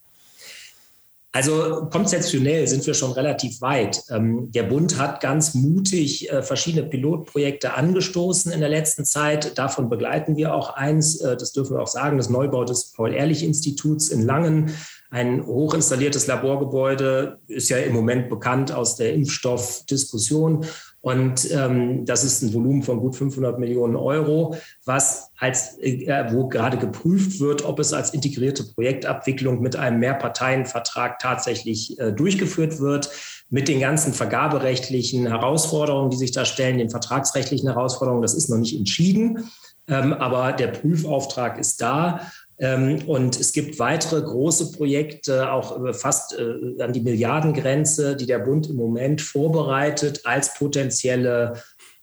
Also 1.35 1.87
konzeptionell 1.91 2.67
sind 2.67 2.85
wir 2.85 2.93
schon 2.93 3.11
relativ 3.11 3.59
weit. 3.59 4.03
Ähm, 4.11 4.51
der 4.51 4.63
Bund 4.63 4.99
hat 4.99 5.19
ganz 5.19 5.55
mutig 5.55 6.31
äh, 6.31 6.43
verschiedene 6.43 6.87
Pilotprojekte 6.87 7.73
angestoßen 7.73 8.51
in 8.51 8.59
der 8.59 8.69
letzten 8.69 9.03
Zeit. 9.03 9.57
Davon 9.57 9.89
begleiten 9.89 10.37
wir 10.37 10.53
auch 10.53 10.75
eins, 10.75 11.19
äh, 11.21 11.35
das 11.35 11.51
dürfen 11.51 11.75
wir 11.75 11.81
auch 11.81 11.87
sagen, 11.87 12.17
das 12.17 12.29
Neubau 12.29 12.65
des 12.65 12.91
Paul-Ehrlich-Instituts 12.91 14.09
in 14.09 14.21
Langen. 14.21 14.75
Ein 15.13 15.45
hochinstalliertes 15.45 16.25
Laborgebäude 16.25 17.37
ist 17.45 17.69
ja 17.69 17.77
im 17.77 17.93
Moment 17.93 18.31
bekannt 18.31 18.71
aus 18.71 18.95
der 18.95 19.13
Impfstoffdiskussion. 19.13 20.65
Und 21.01 21.51
ähm, 21.51 22.03
das 22.03 22.23
ist 22.23 22.41
ein 22.41 22.51
Volumen 22.51 22.81
von 22.81 22.99
gut 22.99 23.15
500 23.15 23.59
Millionen 23.59 23.95
Euro, 23.95 24.55
was 24.85 25.29
als, 25.37 25.77
äh, 25.77 26.25
wo 26.31 26.47
gerade 26.47 26.77
geprüft 26.77 27.39
wird, 27.39 27.63
ob 27.63 27.77
es 27.77 27.93
als 27.93 28.15
integrierte 28.15 28.63
Projektabwicklung 28.63 29.61
mit 29.61 29.75
einem 29.75 29.99
Mehrparteienvertrag 29.99 31.19
tatsächlich 31.19 31.99
äh, 31.99 32.11
durchgeführt 32.11 32.79
wird, 32.79 33.11
mit 33.51 33.67
den 33.67 33.81
ganzen 33.81 34.13
vergaberechtlichen 34.13 35.27
Herausforderungen, 35.27 36.09
die 36.09 36.17
sich 36.17 36.31
da 36.31 36.43
stellen, 36.43 36.79
den 36.79 36.89
vertragsrechtlichen 36.89 37.69
Herausforderungen. 37.69 38.23
Das 38.23 38.33
ist 38.33 38.49
noch 38.49 38.57
nicht 38.57 38.75
entschieden, 38.75 39.51
ähm, 39.87 40.13
aber 40.13 40.53
der 40.53 40.69
Prüfauftrag 40.69 41.59
ist 41.59 41.81
da. 41.81 42.31
Ähm, 42.59 42.99
und 43.07 43.39
es 43.39 43.51
gibt 43.51 43.79
weitere 43.79 44.21
große 44.21 44.71
Projekte, 44.71 45.51
auch 45.51 45.93
fast 45.95 46.37
äh, 46.37 46.81
an 46.81 46.93
die 46.93 47.01
Milliardengrenze, 47.01 48.15
die 48.15 48.25
der 48.25 48.39
Bund 48.39 48.69
im 48.69 48.75
Moment 48.75 49.21
vorbereitet 49.21 50.21
als 50.25 50.53
potenzielle 50.53 51.53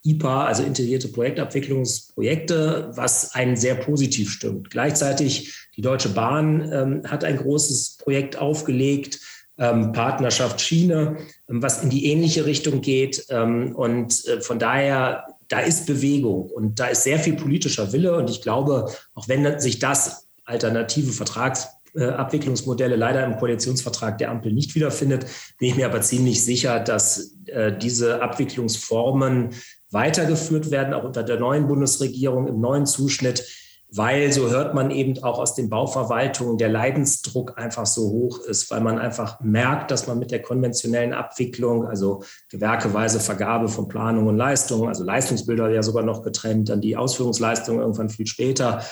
IPA, 0.02 0.46
also 0.46 0.62
integrierte 0.62 1.08
Projektabwicklungsprojekte, 1.08 2.90
was 2.94 3.34
einen 3.34 3.56
sehr 3.56 3.74
positiv 3.74 4.30
stimmt. 4.30 4.70
Gleichzeitig 4.70 5.54
die 5.76 5.82
Deutsche 5.82 6.08
Bahn 6.08 6.70
ähm, 6.72 7.02
hat 7.06 7.22
ein 7.22 7.36
großes 7.36 7.98
Projekt 7.98 8.36
aufgelegt, 8.36 9.20
ähm, 9.58 9.92
Partnerschaft 9.92 10.60
Schiene, 10.60 11.18
was 11.46 11.82
in 11.82 11.90
die 11.90 12.06
ähnliche 12.06 12.46
Richtung 12.46 12.80
geht. 12.80 13.26
und 13.28 14.26
äh, 14.26 14.40
von 14.40 14.58
daher, 14.58 15.26
da 15.48 15.60
ist 15.60 15.86
Bewegung 15.86 16.48
und 16.48 16.78
da 16.78 16.86
ist 16.86 17.02
sehr 17.02 17.18
viel 17.18 17.34
politischer 17.34 17.92
Wille. 17.92 18.16
Und 18.16 18.30
ich 18.30 18.40
glaube, 18.40 18.90
auch 19.14 19.28
wenn 19.28 19.58
sich 19.60 19.80
das 19.80 20.29
alternative 20.50 21.12
Vertragsabwicklungsmodelle 21.12 22.96
leider 22.96 23.24
im 23.24 23.36
Koalitionsvertrag 23.36 24.18
der 24.18 24.30
Ampel 24.30 24.52
nicht 24.52 24.74
wiederfindet, 24.74 25.26
bin 25.58 25.68
ich 25.68 25.76
mir 25.76 25.86
aber 25.86 26.02
ziemlich 26.02 26.44
sicher, 26.44 26.80
dass 26.80 27.36
äh, 27.46 27.72
diese 27.76 28.22
Abwicklungsformen 28.22 29.50
weitergeführt 29.90 30.70
werden, 30.70 30.94
auch 30.94 31.04
unter 31.04 31.22
der 31.22 31.40
neuen 31.40 31.66
Bundesregierung 31.66 32.46
im 32.46 32.60
neuen 32.60 32.86
Zuschnitt, 32.86 33.44
weil, 33.92 34.32
so 34.32 34.50
hört 34.50 34.72
man 34.74 34.92
eben 34.92 35.20
auch 35.24 35.38
aus 35.38 35.54
den 35.54 35.68
Bauverwaltungen, 35.68 36.58
der 36.58 36.68
Leidensdruck 36.68 37.58
einfach 37.58 37.86
so 37.86 38.08
hoch 38.08 38.38
ist, 38.40 38.70
weil 38.70 38.80
man 38.80 38.98
einfach 38.98 39.40
merkt, 39.40 39.90
dass 39.90 40.06
man 40.06 40.18
mit 40.18 40.30
der 40.30 40.42
konventionellen 40.42 41.12
Abwicklung, 41.12 41.86
also 41.86 42.22
gewerkeweise 42.50 43.18
Vergabe 43.18 43.68
von 43.68 43.88
Planung 43.88 44.28
und 44.28 44.36
Leistungen, 44.36 44.88
also 44.88 45.02
Leistungsbilder 45.02 45.70
ja 45.70 45.82
sogar 45.82 46.04
noch 46.04 46.22
getrennt, 46.22 46.68
dann 46.68 46.80
die 46.80 46.96
Ausführungsleistungen 46.96 47.80
irgendwann 47.80 48.10
viel 48.10 48.28
später, 48.28 48.84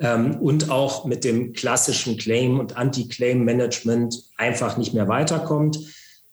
ähm, 0.00 0.36
und 0.40 0.70
auch 0.70 1.04
mit 1.04 1.24
dem 1.24 1.52
klassischen 1.52 2.16
Claim- 2.16 2.60
und 2.60 2.76
Anti-Claim-Management 2.76 4.24
einfach 4.36 4.76
nicht 4.76 4.94
mehr 4.94 5.08
weiterkommt. 5.08 5.78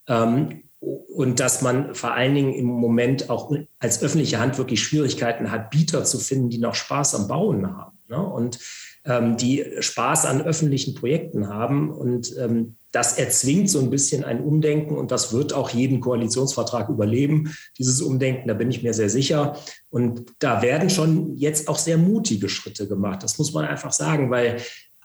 Ähm, 0.08 0.64
und 0.80 1.40
dass 1.40 1.62
man 1.62 1.96
vor 1.96 2.14
allen 2.14 2.36
Dingen 2.36 2.54
im 2.54 2.66
Moment 2.66 3.30
auch 3.30 3.52
als 3.80 4.04
öffentliche 4.04 4.40
Hand 4.40 4.58
wirklich 4.58 4.84
Schwierigkeiten 4.84 5.50
hat, 5.50 5.70
Bieter 5.70 6.04
zu 6.04 6.18
finden, 6.18 6.50
die 6.50 6.58
noch 6.58 6.76
Spaß 6.76 7.16
am 7.16 7.28
Bauen 7.28 7.78
haben. 7.78 7.98
Ne? 8.10 8.18
Und 8.18 8.60
ähm, 9.06 9.38
die 9.38 9.66
Spaß 9.80 10.26
an 10.26 10.42
öffentlichen 10.42 10.94
Projekten 10.94 11.48
haben. 11.48 11.90
Und 11.90 12.36
ähm, 12.38 12.76
das 12.94 13.18
erzwingt 13.18 13.72
so 13.72 13.80
ein 13.80 13.90
bisschen 13.90 14.24
ein 14.24 14.42
Umdenken 14.42 14.96
und 14.96 15.12
das 15.12 15.34
wird 15.34 15.52
auch 15.52 15.72
jeden 15.72 16.00
Koalitionsvertrag 16.00 16.90
überleben, 16.90 17.54
dieses 17.80 18.02
Umdenken, 18.02 18.48
da 18.48 18.54
bin 18.54 18.70
ich 18.70 18.84
mir 18.84 18.94
sehr 18.94 19.10
sicher. 19.10 19.58
Und 19.90 20.32
da 20.38 20.62
werden 20.62 20.92
schon 20.92 21.36
jetzt 21.36 21.68
auch 21.68 21.80
sehr 21.80 21.98
mutige 21.98 22.50
Schritte 22.50 22.88
gemacht. 22.88 23.24
Das 23.24 23.40
muss 23.40 23.52
man 23.52 23.66
einfach 23.66 23.92
sagen, 23.92 24.30
weil 24.30 24.58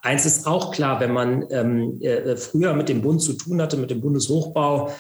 eins 0.02 0.26
ist 0.26 0.46
auch 0.46 0.70
klar, 0.70 1.00
wenn 1.00 1.12
man 1.12 1.46
ähm, 1.50 1.98
äh, 2.02 2.36
früher 2.36 2.74
mit 2.74 2.90
dem 2.90 3.00
Bund 3.00 3.22
zu 3.22 3.32
tun 3.32 3.62
hatte, 3.62 3.78
mit 3.78 3.90
dem 3.90 4.02
Bundeshochbau, 4.02 4.92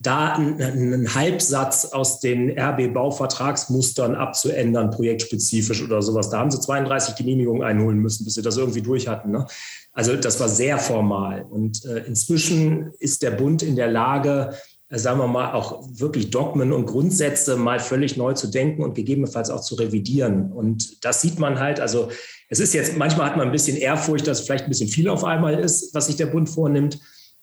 da 0.00 0.34
einen 0.34 1.14
Halbsatz 1.14 1.84
aus 1.92 2.18
den 2.18 2.58
RB-Bauvertragsmustern 2.58 4.16
abzuändern, 4.16 4.90
projektspezifisch 4.90 5.80
oder 5.80 6.02
sowas. 6.02 6.28
Da 6.28 6.40
haben 6.40 6.50
sie 6.50 6.58
32 6.58 7.14
Genehmigungen 7.14 7.62
einholen 7.62 7.98
müssen, 7.98 8.24
bis 8.24 8.34
sie 8.34 8.42
das 8.42 8.56
irgendwie 8.56 8.82
durch 8.82 9.06
hatten. 9.06 9.30
Ne? 9.30 9.46
Also 9.92 10.16
das 10.16 10.40
war 10.40 10.48
sehr 10.48 10.78
formal. 10.78 11.44
Und 11.48 11.84
äh, 11.84 11.98
inzwischen 12.06 12.92
ist 12.98 13.22
der 13.22 13.30
Bund 13.32 13.62
in 13.62 13.76
der 13.76 13.88
Lage, 13.88 14.56
äh, 14.88 14.98
sagen 14.98 15.18
wir 15.18 15.26
mal, 15.26 15.52
auch 15.52 15.86
wirklich 15.90 16.30
Dogmen 16.30 16.72
und 16.72 16.86
Grundsätze 16.86 17.56
mal 17.56 17.78
völlig 17.78 18.16
neu 18.16 18.32
zu 18.32 18.46
denken 18.46 18.82
und 18.82 18.94
gegebenenfalls 18.94 19.50
auch 19.50 19.60
zu 19.60 19.74
revidieren. 19.74 20.50
Und 20.52 21.04
das 21.04 21.20
sieht 21.20 21.38
man 21.38 21.60
halt, 21.60 21.78
also 21.78 22.10
es 22.48 22.60
ist 22.60 22.72
jetzt, 22.74 22.96
manchmal 22.96 23.26
hat 23.26 23.36
man 23.36 23.48
ein 23.48 23.52
bisschen 23.52 23.76
Ehrfurcht, 23.76 24.26
dass 24.26 24.40
vielleicht 24.40 24.64
ein 24.64 24.70
bisschen 24.70 24.88
viel 24.88 25.08
auf 25.08 25.24
einmal 25.24 25.58
ist, 25.58 25.94
was 25.94 26.06
sich 26.06 26.16
der 26.16 26.26
Bund 26.26 26.48
vornimmt. 26.48 26.98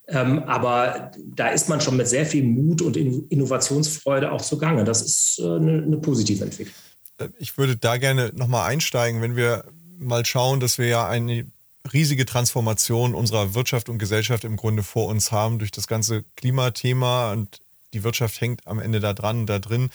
Ähm, 0.08 0.40
aber 0.44 1.12
da 1.18 1.50
ist 1.50 1.70
man 1.70 1.82
schon 1.82 1.98
mit 1.98 2.08
sehr 2.08 2.26
viel 2.26 2.44
Mut 2.44 2.82
und 2.82 2.98
Innovationsfreude 2.98 4.32
auch 4.32 4.42
zugange. 4.42 4.84
Das 4.84 5.04
ist 5.04 5.40
äh, 5.40 5.44
eine, 5.44 5.84
eine 5.84 5.98
positive 5.98 6.44
Entwicklung. 6.44 6.76
Äh, 7.20 7.30
ich 7.38 7.60
würde 7.60 7.78
da 7.78 7.98
gerne 7.98 8.32
nochmal 8.36 8.70
einsteigen, 8.70 9.22
wenn 9.22 9.36
wir 9.36 9.66
mal 10.00 10.26
schauen, 10.26 10.60
dass 10.60 10.80
wir 10.80 10.88
ja 10.88 11.08
eine 11.08 11.46
riesige 11.94 12.26
Transformation 12.26 13.16
unserer 13.16 13.54
Wirtschaft 13.54 13.90
und 13.90 14.00
Gesellschaft 14.00 14.44
im 14.44 14.56
Grunde 14.56 14.84
vor 14.84 15.08
uns 15.08 15.32
haben 15.32 15.60
durch 15.60 15.72
das 15.72 15.88
ganze 15.88 16.24
Klimathema 16.36 17.32
und 17.32 17.62
die 17.94 18.04
Wirtschaft 18.04 18.40
hängt 18.42 18.66
am 18.68 18.80
Ende 18.80 19.00
da 19.00 19.14
dran, 19.14 19.46
da 19.46 19.60
drin. 19.60 19.90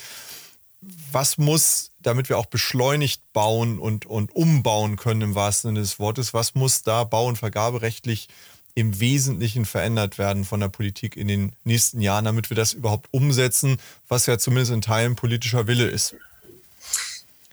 Was 1.13 1.39
muss, 1.39 1.93
damit 2.03 2.29
wir 2.29 2.39
auch 2.39 2.47
beschleunigt 2.47 3.23
bauen 3.33 3.79
und, 3.79 4.05
und 4.05 4.35
umbauen 4.35 4.97
können 4.97 5.23
im 5.23 5.35
wahrsten 5.35 5.71
Sinne 5.71 5.81
des 5.81 5.99
Wortes, 5.99 6.35
was 6.35 6.55
muss 6.55 6.83
da 6.83 7.05
bau- 7.05 7.27
und 7.27 7.39
vergaberechtlich 7.39 8.29
im 8.75 8.99
Wesentlichen 9.01 9.65
verändert 9.65 10.19
werden 10.19 10.45
von 10.45 10.61
der 10.61 10.69
Politik 10.69 11.17
in 11.17 11.29
den 11.29 11.53
nächsten 11.63 12.01
Jahren, 12.01 12.25
damit 12.25 12.51
wir 12.51 12.57
das 12.57 12.73
überhaupt 12.73 13.09
umsetzen, 13.13 13.79
was 14.09 14.27
ja 14.27 14.37
zumindest 14.37 14.73
in 14.73 14.83
Teilen 14.83 15.15
politischer 15.15 15.67
Wille 15.69 15.87
ist? 15.87 16.17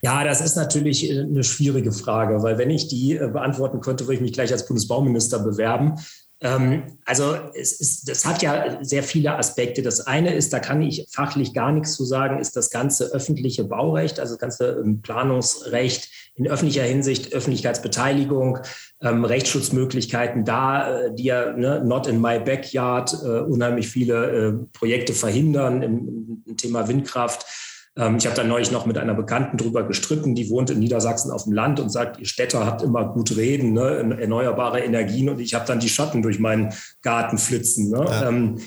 Ja, 0.04 0.24
das 0.24 0.40
ist 0.40 0.56
natürlich 0.56 1.08
äh, 1.08 1.20
eine 1.20 1.44
schwierige 1.44 1.92
Frage, 1.92 2.42
weil 2.42 2.58
wenn 2.58 2.70
ich 2.70 2.88
die 2.88 3.16
äh, 3.16 3.28
beantworten 3.28 3.80
könnte, 3.80 4.04
würde 4.04 4.14
ich 4.14 4.20
mich 4.20 4.32
gleich 4.32 4.52
als 4.52 4.66
Bundesbauminister 4.66 5.38
bewerben. 5.38 5.94
Ähm, 6.40 6.98
also 7.04 7.36
es 7.54 7.78
ist, 7.78 8.08
das 8.08 8.24
hat 8.24 8.42
ja 8.42 8.78
sehr 8.82 9.04
viele 9.04 9.38
Aspekte. 9.38 9.80
Das 9.80 10.04
eine 10.04 10.34
ist, 10.34 10.52
da 10.52 10.58
kann 10.58 10.82
ich 10.82 11.06
fachlich 11.12 11.54
gar 11.54 11.70
nichts 11.70 11.94
zu 11.94 12.04
sagen, 12.04 12.40
ist 12.40 12.56
das 12.56 12.70
ganze 12.70 13.12
öffentliche 13.12 13.62
Baurecht, 13.62 14.18
also 14.18 14.34
das 14.34 14.40
ganze 14.40 14.82
ähm, 14.84 15.02
Planungsrecht 15.02 16.10
in 16.34 16.48
öffentlicher 16.48 16.82
Hinsicht, 16.82 17.32
Öffentlichkeitsbeteiligung, 17.32 18.58
ähm, 19.02 19.24
Rechtsschutzmöglichkeiten 19.24 20.44
da, 20.44 20.98
äh, 20.98 21.14
die 21.14 21.24
ja 21.24 21.52
ne, 21.52 21.84
not 21.84 22.08
in 22.08 22.20
my 22.20 22.40
backyard 22.40 23.14
unheimlich 23.22 23.88
viele 23.88 24.66
Projekte 24.72 25.12
verhindern 25.12 25.82
im 25.82 26.56
Thema 26.56 26.88
Windkraft. 26.88 27.46
Ähm, 27.96 28.16
ich 28.16 28.26
habe 28.26 28.36
da 28.36 28.44
neulich 28.44 28.72
noch 28.72 28.86
mit 28.86 28.98
einer 28.98 29.14
Bekannten 29.14 29.56
drüber 29.56 29.82
gestritten, 29.82 30.34
die 30.34 30.50
wohnt 30.50 30.70
in 30.70 30.78
Niedersachsen 30.78 31.30
auf 31.30 31.44
dem 31.44 31.52
Land 31.52 31.80
und 31.80 31.90
sagt, 31.90 32.18
ihr 32.18 32.26
Städter 32.26 32.66
habt 32.66 32.82
immer 32.82 33.12
gut 33.12 33.36
reden, 33.36 33.72
ne, 33.72 34.16
erneuerbare 34.20 34.80
Energien 34.80 35.28
und 35.28 35.40
ich 35.40 35.54
habe 35.54 35.66
dann 35.66 35.80
die 35.80 35.88
Schatten 35.88 36.22
durch 36.22 36.38
meinen 36.38 36.72
Garten 37.02 37.38
flitzen. 37.38 37.90
Ne? 37.90 38.04
Ja. 38.06 38.28
Ähm, 38.28 38.58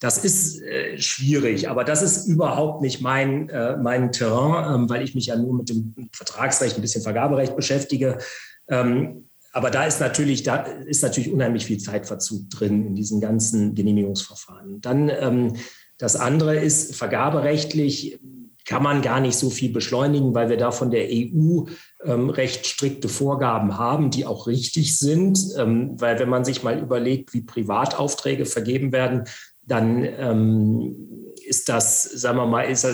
Das 0.00 0.18
ist 0.18 0.60
äh, 0.60 0.98
schwierig, 0.98 1.68
aber 1.68 1.84
das 1.84 2.02
ist 2.02 2.26
überhaupt 2.26 2.82
nicht 2.82 3.00
mein, 3.00 3.48
äh, 3.50 3.76
mein 3.76 4.10
Terrain, 4.10 4.74
ähm, 4.74 4.90
weil 4.90 5.02
ich 5.04 5.14
mich 5.14 5.26
ja 5.26 5.36
nur 5.36 5.54
mit 5.54 5.68
dem 5.68 5.94
Vertragsrecht, 6.10 6.74
ein 6.74 6.82
bisschen 6.82 7.04
Vergaberecht 7.04 7.54
beschäftige. 7.54 8.18
Ähm, 8.66 9.28
aber 9.52 9.70
da 9.70 9.84
ist 9.86 10.00
natürlich, 10.00 10.42
da 10.42 10.56
ist 10.86 11.04
natürlich 11.04 11.30
unheimlich 11.30 11.66
viel 11.66 11.78
Zeitverzug 11.78 12.50
drin 12.50 12.84
in 12.84 12.96
diesen 12.96 13.20
ganzen 13.20 13.76
Genehmigungsverfahren. 13.76 14.80
Dann 14.80 15.08
ähm, 15.08 15.52
das 15.98 16.16
andere 16.16 16.56
ist 16.56 16.96
vergaberechtlich 16.96 18.18
kann 18.66 18.82
man 18.82 19.02
gar 19.02 19.20
nicht 19.20 19.36
so 19.36 19.50
viel 19.50 19.72
beschleunigen, 19.72 20.34
weil 20.34 20.48
wir 20.48 20.56
da 20.56 20.70
von 20.70 20.90
der 20.90 21.08
EU 21.10 21.64
ähm, 22.04 22.30
recht 22.30 22.66
strikte 22.66 23.08
Vorgaben 23.08 23.78
haben, 23.78 24.10
die 24.10 24.26
auch 24.26 24.46
richtig 24.46 24.98
sind. 24.98 25.38
Ähm, 25.56 26.00
weil 26.00 26.18
wenn 26.18 26.28
man 26.28 26.44
sich 26.44 26.62
mal 26.62 26.78
überlegt, 26.78 27.34
wie 27.34 27.42
Privataufträge 27.42 28.46
vergeben 28.46 28.92
werden, 28.92 29.24
dann 29.62 30.04
ähm, 30.04 31.32
ist 31.46 31.68
das, 31.68 32.04
sagen 32.04 32.38
wir 32.38 32.46
mal, 32.46 32.62
ist, 32.62 32.86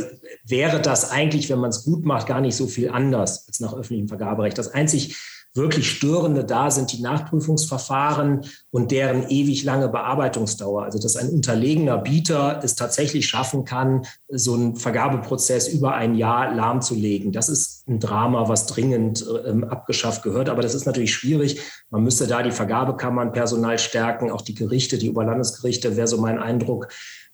wäre 0.45 0.81
das 0.81 1.11
eigentlich, 1.11 1.49
wenn 1.49 1.59
man 1.59 1.71
es 1.71 1.85
gut 1.85 2.05
macht, 2.05 2.27
gar 2.27 2.41
nicht 2.41 2.57
so 2.57 2.67
viel 2.67 2.91
anders 2.91 3.47
als 3.47 3.61
nach 3.61 3.73
öffentlichem 3.73 4.09
Vergaberecht. 4.09 4.59
Das 4.59 4.69
einzig 4.69 5.17
wirklich 5.59 5.91
störende 5.91 6.45
da 6.45 6.71
sind 6.71 6.93
die 6.93 7.03
Nachprüfungsverfahren 7.03 8.47
und 8.71 8.91
deren 8.91 9.29
ewig 9.29 9.65
lange 9.65 9.89
Bearbeitungsdauer. 9.89 10.85
Also 10.85 10.99
dass 10.99 11.17
ein 11.17 11.29
unterlegener 11.29 11.99
Bieter 11.99 12.61
es 12.63 12.75
tatsächlich 12.75 13.29
schaffen 13.29 13.67
kann, 13.67 14.07
so 14.29 14.55
einen 14.55 14.77
Vergabeprozess 14.77 15.69
über 15.69 15.95
ein 15.95 16.15
Jahr 16.15 16.55
lahmzulegen. 16.55 17.33
Das 17.33 17.51
ist 17.51 17.87
ein 17.87 18.01
Drama, 18.01 18.49
was 18.49 18.67
dringend 18.67 19.27
ähm, 19.47 19.65
abgeschafft 19.65 20.23
gehört. 20.23 20.49
Aber 20.49 20.63
das 20.63 20.75
ist 20.75 20.87
natürlich 20.87 21.13
schwierig. 21.13 21.61
Man 21.91 22.03
müsste 22.03 22.27
da 22.27 22.43
die 22.43 22.53
Vergabekammern 22.53 23.33
personal 23.33 23.79
stärken, 23.79 24.31
auch 24.31 24.43
die 24.43 24.55
Gerichte, 24.55 24.97
die 24.97 25.11
Oberlandesgerichte, 25.11 25.97
wäre 25.97 26.07
so 26.07 26.19
mein 26.19 26.39
Eindruck. 26.39 26.89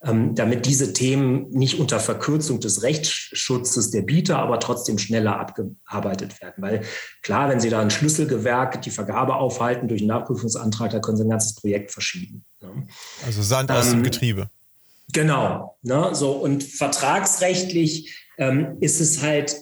Ähm, 0.06 0.34
damit 0.34 0.66
diese 0.66 0.92
Themen 0.92 1.48
nicht 1.50 1.80
unter 1.80 1.98
Verkürzung 1.98 2.60
des 2.60 2.82
Rechtsschutzes 2.82 3.90
der 3.90 4.02
Bieter, 4.02 4.38
aber 4.38 4.60
trotzdem 4.60 4.98
schneller 4.98 5.40
abgearbeitet 5.40 6.42
werden. 6.42 6.62
Weil 6.62 6.82
klar, 7.22 7.48
wenn 7.48 7.58
Sie 7.58 7.70
da 7.70 7.80
ein 7.80 7.90
Schlüsselgewerk 7.90 8.82
die 8.82 8.90
Vergabe 8.90 9.36
aufhalten 9.36 9.88
durch 9.88 10.02
einen 10.02 10.08
Nachprüfungsantrag, 10.08 10.90
da 10.90 11.00
können 11.00 11.16
Sie 11.16 11.24
ein 11.24 11.30
ganzes 11.30 11.54
Projekt 11.54 11.90
verschieben. 11.90 12.44
Also 13.24 13.42
Sand 13.42 13.70
aus 13.70 13.86
ähm, 13.86 13.94
dem 13.94 14.02
Getriebe. 14.02 14.50
Genau. 15.12 15.76
Ne? 15.82 16.10
So, 16.12 16.32
und 16.32 16.62
vertragsrechtlich 16.62 18.26
ähm, 18.38 18.76
ist 18.80 19.00
es 19.00 19.22
halt, 19.22 19.56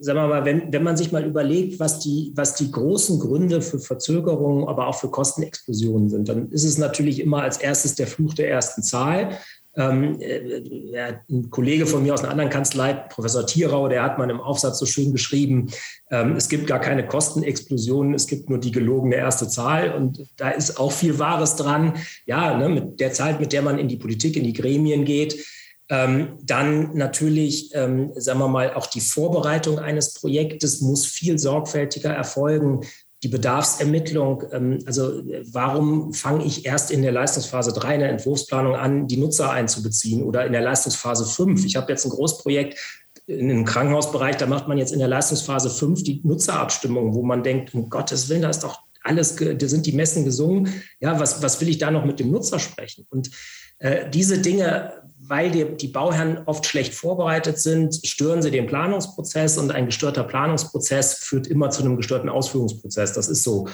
sagen 0.00 0.18
wir 0.18 0.28
mal, 0.28 0.44
wenn, 0.44 0.72
wenn 0.72 0.82
man 0.82 0.96
sich 0.96 1.12
mal 1.12 1.24
überlegt, 1.24 1.80
was 1.80 2.00
die, 2.00 2.32
was 2.36 2.54
die 2.54 2.70
großen 2.70 3.18
Gründe 3.18 3.62
für 3.62 3.78
Verzögerungen, 3.78 4.68
aber 4.68 4.86
auch 4.86 4.94
für 4.98 5.10
Kostenexplosionen 5.10 6.08
sind, 6.08 6.28
dann 6.28 6.50
ist 6.50 6.64
es 6.64 6.78
natürlich 6.78 7.20
immer 7.20 7.42
als 7.42 7.58
erstes 7.58 7.94
der 7.94 8.06
Fluch 8.06 8.34
der 8.34 8.50
ersten 8.50 8.82
Zahl. 8.82 9.38
Ähm, 9.78 10.20
äh, 10.20 11.14
ein 11.30 11.50
Kollege 11.50 11.86
von 11.86 12.02
mir 12.02 12.12
aus 12.12 12.20
einer 12.20 12.32
anderen 12.32 12.50
Kanzlei, 12.50 12.94
Professor 12.94 13.46
Thierau, 13.46 13.88
der 13.88 14.02
hat 14.02 14.18
mal 14.18 14.28
im 14.28 14.40
Aufsatz 14.40 14.80
so 14.80 14.86
schön 14.86 15.12
geschrieben, 15.12 15.70
ähm, 16.10 16.34
es 16.34 16.48
gibt 16.48 16.66
gar 16.66 16.80
keine 16.80 17.06
Kostenexplosionen, 17.06 18.12
es 18.12 18.26
gibt 18.26 18.50
nur 18.50 18.58
die 18.58 18.72
gelogene 18.72 19.14
erste 19.14 19.48
Zahl. 19.48 19.94
Und 19.94 20.26
da 20.36 20.50
ist 20.50 20.80
auch 20.80 20.90
viel 20.90 21.20
Wahres 21.20 21.54
dran. 21.54 21.94
Ja, 22.26 22.58
ne, 22.58 22.68
mit 22.68 22.98
der 22.98 23.12
Zeit, 23.12 23.38
mit 23.38 23.52
der 23.52 23.62
man 23.62 23.78
in 23.78 23.86
die 23.86 23.96
Politik, 23.96 24.36
in 24.36 24.44
die 24.44 24.52
Gremien 24.52 25.04
geht, 25.04 25.46
ähm, 25.90 26.38
dann 26.42 26.96
natürlich, 26.96 27.70
ähm, 27.74 28.10
sagen 28.16 28.40
wir 28.40 28.48
mal, 28.48 28.74
auch 28.74 28.86
die 28.86 29.00
Vorbereitung 29.00 29.78
eines 29.78 30.12
Projektes 30.12 30.80
muss 30.80 31.06
viel 31.06 31.38
sorgfältiger 31.38 32.10
erfolgen 32.10 32.80
die 33.22 33.28
Bedarfsermittlung, 33.28 34.44
ähm, 34.52 34.78
also 34.86 35.22
warum 35.52 36.12
fange 36.12 36.44
ich 36.44 36.64
erst 36.64 36.90
in 36.90 37.02
der 37.02 37.12
Leistungsphase 37.12 37.72
3 37.72 37.94
in 37.94 38.00
der 38.00 38.10
Entwurfsplanung 38.10 38.76
an, 38.76 39.08
die 39.08 39.16
Nutzer 39.16 39.50
einzubeziehen 39.50 40.22
oder 40.22 40.46
in 40.46 40.52
der 40.52 40.62
Leistungsphase 40.62 41.26
5? 41.26 41.64
Ich 41.64 41.76
habe 41.76 41.90
jetzt 41.90 42.04
ein 42.04 42.10
Großprojekt 42.10 42.78
in 43.26 43.50
einem 43.50 43.64
Krankenhausbereich, 43.64 44.36
da 44.36 44.46
macht 44.46 44.68
man 44.68 44.78
jetzt 44.78 44.92
in 44.92 45.00
der 45.00 45.08
Leistungsphase 45.08 45.68
5 45.68 46.02
die 46.02 46.20
Nutzerabstimmung, 46.24 47.14
wo 47.14 47.22
man 47.22 47.42
denkt, 47.42 47.74
um 47.74 47.90
Gottes 47.90 48.28
Willen, 48.28 48.42
da 48.42 48.50
ist 48.50 48.64
doch 48.64 48.80
alles, 49.02 49.36
da 49.36 49.68
sind 49.68 49.86
die 49.86 49.92
Messen 49.92 50.24
gesungen. 50.24 50.82
Ja, 51.00 51.18
was, 51.18 51.42
was 51.42 51.60
will 51.60 51.68
ich 51.68 51.78
da 51.78 51.90
noch 51.90 52.04
mit 52.04 52.20
dem 52.20 52.30
Nutzer 52.30 52.58
sprechen? 52.58 53.06
Und 53.10 53.30
äh, 53.78 54.08
diese 54.10 54.38
Dinge 54.38 54.97
weil 55.28 55.50
die, 55.50 55.76
die 55.76 55.88
Bauherren 55.88 56.40
oft 56.46 56.66
schlecht 56.66 56.94
vorbereitet 56.94 57.58
sind, 57.58 58.00
stören 58.04 58.42
sie 58.42 58.50
den 58.50 58.66
Planungsprozess 58.66 59.58
und 59.58 59.70
ein 59.70 59.86
gestörter 59.86 60.24
Planungsprozess 60.24 61.14
führt 61.14 61.46
immer 61.46 61.70
zu 61.70 61.82
einem 61.82 61.96
gestörten 61.96 62.28
Ausführungsprozess. 62.28 63.12
Das 63.12 63.28
ist 63.28 63.42
so. 63.42 63.68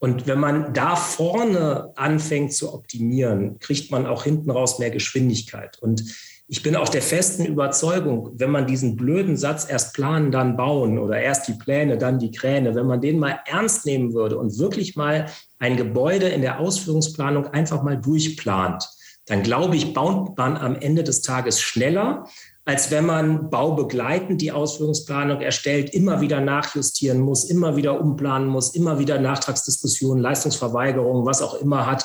Und 0.00 0.26
wenn 0.26 0.38
man 0.38 0.72
da 0.74 0.96
vorne 0.96 1.92
anfängt 1.96 2.52
zu 2.52 2.72
optimieren, 2.72 3.58
kriegt 3.58 3.90
man 3.90 4.06
auch 4.06 4.24
hinten 4.24 4.50
raus 4.50 4.78
mehr 4.78 4.90
Geschwindigkeit. 4.90 5.78
Und 5.80 6.04
ich 6.50 6.62
bin 6.62 6.76
auch 6.76 6.88
der 6.88 7.02
festen 7.02 7.44
Überzeugung, 7.44 8.30
wenn 8.36 8.50
man 8.50 8.66
diesen 8.66 8.96
blöden 8.96 9.36
Satz 9.36 9.68
erst 9.68 9.92
planen, 9.92 10.32
dann 10.32 10.56
bauen 10.56 10.98
oder 10.98 11.20
erst 11.20 11.46
die 11.46 11.52
Pläne, 11.52 11.98
dann 11.98 12.18
die 12.18 12.30
Kräne, 12.30 12.74
wenn 12.74 12.86
man 12.86 13.02
den 13.02 13.18
mal 13.18 13.40
ernst 13.44 13.84
nehmen 13.84 14.14
würde 14.14 14.38
und 14.38 14.58
wirklich 14.58 14.96
mal 14.96 15.26
ein 15.58 15.76
Gebäude 15.76 16.28
in 16.28 16.40
der 16.40 16.58
Ausführungsplanung 16.58 17.48
einfach 17.48 17.82
mal 17.82 17.98
durchplant, 17.98 18.88
dann 19.28 19.42
glaube 19.42 19.76
ich, 19.76 19.92
baut 19.92 20.36
man 20.36 20.56
am 20.56 20.74
Ende 20.74 21.04
des 21.04 21.22
Tages 21.22 21.60
schneller, 21.60 22.26
als 22.64 22.90
wenn 22.90 23.06
man 23.06 23.50
baubegleitend 23.50 24.42
die 24.42 24.52
Ausführungsplanung 24.52 25.40
erstellt, 25.40 25.94
immer 25.94 26.20
wieder 26.20 26.40
nachjustieren 26.40 27.20
muss, 27.20 27.44
immer 27.44 27.76
wieder 27.76 28.00
umplanen 28.00 28.48
muss, 28.48 28.74
immer 28.74 28.98
wieder 28.98 29.18
Nachtragsdiskussionen, 29.18 30.22
Leistungsverweigerungen, 30.22 31.24
was 31.24 31.40
auch 31.40 31.54
immer 31.54 31.86
hat. 31.86 32.04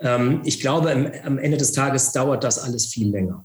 Ähm, 0.00 0.40
ich 0.44 0.60
glaube, 0.60 1.12
am 1.24 1.38
Ende 1.38 1.56
des 1.56 1.72
Tages 1.72 2.12
dauert 2.12 2.44
das 2.44 2.58
alles 2.58 2.86
viel 2.86 3.10
länger. 3.10 3.44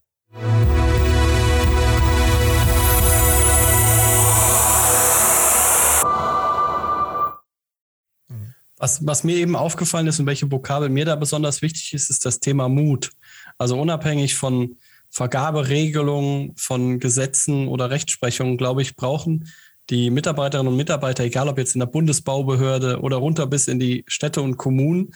Was, 8.81 9.05
was 9.05 9.23
mir 9.23 9.35
eben 9.35 9.55
aufgefallen 9.55 10.07
ist 10.07 10.19
und 10.19 10.25
welche 10.25 10.51
Vokabel 10.51 10.89
mir 10.89 11.05
da 11.05 11.15
besonders 11.15 11.61
wichtig 11.61 11.93
ist, 11.93 12.09
ist 12.09 12.25
das 12.25 12.39
Thema 12.39 12.67
Mut. 12.67 13.11
Also 13.57 13.79
unabhängig 13.79 14.35
von 14.35 14.77
Vergaberegelungen, 15.09 16.53
von 16.55 16.99
Gesetzen 16.99 17.67
oder 17.67 17.91
Rechtsprechungen, 17.91 18.57
glaube 18.57 18.81
ich, 18.81 18.95
brauchen 18.95 19.49
die 19.89 20.09
Mitarbeiterinnen 20.09 20.71
und 20.71 20.77
Mitarbeiter, 20.77 21.25
egal 21.25 21.49
ob 21.49 21.57
jetzt 21.57 21.75
in 21.75 21.79
der 21.79 21.87
Bundesbaubehörde 21.87 23.01
oder 23.01 23.17
runter 23.17 23.45
bis 23.45 23.67
in 23.67 23.79
die 23.79 24.05
Städte 24.07 24.41
und 24.41 24.57
Kommunen, 24.57 25.13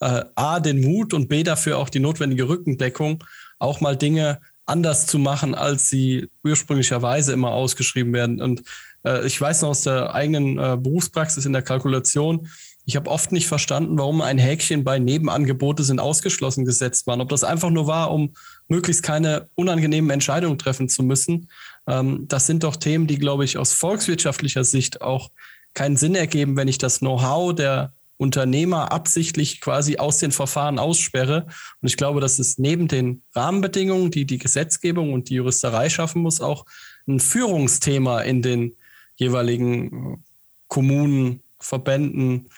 äh, 0.00 0.24
A, 0.34 0.60
den 0.60 0.80
Mut 0.80 1.14
und 1.14 1.28
B, 1.28 1.42
dafür 1.42 1.78
auch 1.78 1.88
die 1.88 2.00
notwendige 2.00 2.48
Rückendeckung, 2.48 3.24
auch 3.58 3.80
mal 3.80 3.96
Dinge 3.96 4.40
anders 4.68 5.06
zu 5.06 5.18
machen, 5.18 5.54
als 5.54 5.88
sie 5.88 6.28
ursprünglicherweise 6.44 7.32
immer 7.32 7.50
ausgeschrieben 7.52 8.12
werden. 8.12 8.40
Und 8.40 8.62
äh, 9.04 9.26
ich 9.26 9.40
weiß 9.40 9.62
noch 9.62 9.70
aus 9.70 9.82
der 9.82 10.14
eigenen 10.14 10.58
äh, 10.58 10.76
Berufspraxis 10.78 11.46
in 11.46 11.52
der 11.52 11.62
Kalkulation, 11.62 12.48
ich 12.88 12.96
habe 12.96 13.10
oft 13.10 13.32
nicht 13.32 13.46
verstanden, 13.46 13.98
warum 13.98 14.22
ein 14.22 14.38
Häkchen 14.38 14.82
bei 14.82 14.98
Nebenangebote 14.98 15.84
sind 15.84 16.00
ausgeschlossen 16.00 16.64
gesetzt 16.64 17.06
waren. 17.06 17.20
Ob 17.20 17.28
das 17.28 17.44
einfach 17.44 17.68
nur 17.68 17.86
war, 17.86 18.10
um 18.10 18.32
möglichst 18.66 19.02
keine 19.02 19.50
unangenehmen 19.56 20.08
Entscheidungen 20.08 20.56
treffen 20.56 20.88
zu 20.88 21.02
müssen. 21.02 21.50
Ähm, 21.86 22.24
das 22.28 22.46
sind 22.46 22.64
doch 22.64 22.76
Themen, 22.76 23.06
die, 23.06 23.18
glaube 23.18 23.44
ich, 23.44 23.58
aus 23.58 23.74
volkswirtschaftlicher 23.74 24.64
Sicht 24.64 25.02
auch 25.02 25.28
keinen 25.74 25.98
Sinn 25.98 26.14
ergeben, 26.14 26.56
wenn 26.56 26.66
ich 26.66 26.78
das 26.78 27.00
Know-how 27.00 27.54
der 27.54 27.92
Unternehmer 28.18 28.92
absichtlich 28.92 29.60
quasi 29.60 29.96
aus 29.96 30.18
den 30.18 30.32
Verfahren 30.32 30.78
aussperre. 30.78 31.46
Und 31.80 31.88
ich 31.88 31.96
glaube, 31.96 32.20
dass 32.20 32.38
es 32.38 32.58
neben 32.58 32.88
den 32.88 33.22
Rahmenbedingungen, 33.34 34.10
die 34.10 34.26
die 34.26 34.38
Gesetzgebung 34.38 35.12
und 35.12 35.30
die 35.30 35.34
Juristerei 35.34 35.88
schaffen 35.88 36.22
muss, 36.22 36.40
auch 36.40 36.66
ein 37.06 37.20
Führungsthema 37.20 38.20
in 38.20 38.42
den 38.42 38.76
jeweiligen 39.16 40.24
Kommunen, 40.66 41.42
Verbänden, 41.60 42.50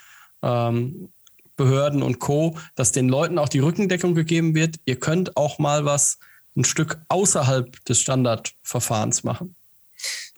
ähm, 0.43 1.11
Behörden 1.57 2.03
und 2.03 2.19
Co., 2.19 2.57
dass 2.75 2.93
den 2.93 3.09
Leuten 3.09 3.39
auch 3.39 3.49
die 3.49 3.59
Rückendeckung 3.59 4.15
gegeben 4.15 4.55
wird. 4.55 4.77
Ihr 4.87 4.99
könnt 4.99 5.37
auch 5.37 5.59
mal 5.59 5.85
was 5.85 6.19
ein 6.57 6.65
Stück 6.65 6.99
außerhalb 7.09 7.85
des 7.85 8.01
Standardverfahrens 8.01 9.25
machen. 9.25 9.55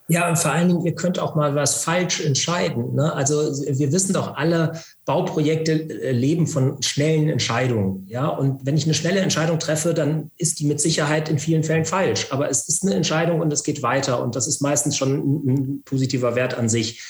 Ja, 0.08 0.28
und 0.28 0.37
vor 0.37 0.50
allen 0.50 0.68
Dingen, 0.68 0.85
ihr 0.85 0.94
könnt 0.94 1.18
auch 1.18 1.35
mal 1.37 1.54
was 1.54 1.85
falsch 1.85 2.20
entscheiden. 2.20 2.94
Ne? 2.94 3.12
Also 3.12 3.35
wir 3.35 3.92
wissen 3.92 4.12
doch 4.12 4.37
alle, 4.37 4.72
Bauprojekte 5.05 5.73
äh, 5.73 6.12
leben 6.12 6.47
von 6.47 6.81
schnellen 6.81 7.29
Entscheidungen. 7.29 8.07
Ja, 8.09 8.29
und 8.29 8.65
wenn 8.65 8.77
ich 8.77 8.85
eine 8.85 8.95
schnelle 8.95 9.21
Entscheidung 9.21 9.59
treffe, 9.59 9.95
dann 9.95 10.31
ist 10.37 10.61
die 10.61 10.65
mit 10.65 10.81
Sicherheit 10.81 11.29
in 11.29 11.38
vielen 11.38 11.65
Fällen 11.65 11.85
falsch. 11.85 12.29
Aber 12.31 12.49
es 12.49 12.69
ist 12.69 12.85
eine 12.85 12.95
Entscheidung 12.95 13.41
und 13.41 13.53
es 13.53 13.65
geht 13.65 13.83
weiter. 13.83 14.23
Und 14.23 14.37
das 14.37 14.47
ist 14.47 14.61
meistens 14.61 14.97
schon 14.97 15.15
ein, 15.15 15.49
ein 15.49 15.83
positiver 15.85 16.37
Wert 16.37 16.55
an 16.55 16.69
sich. 16.69 17.03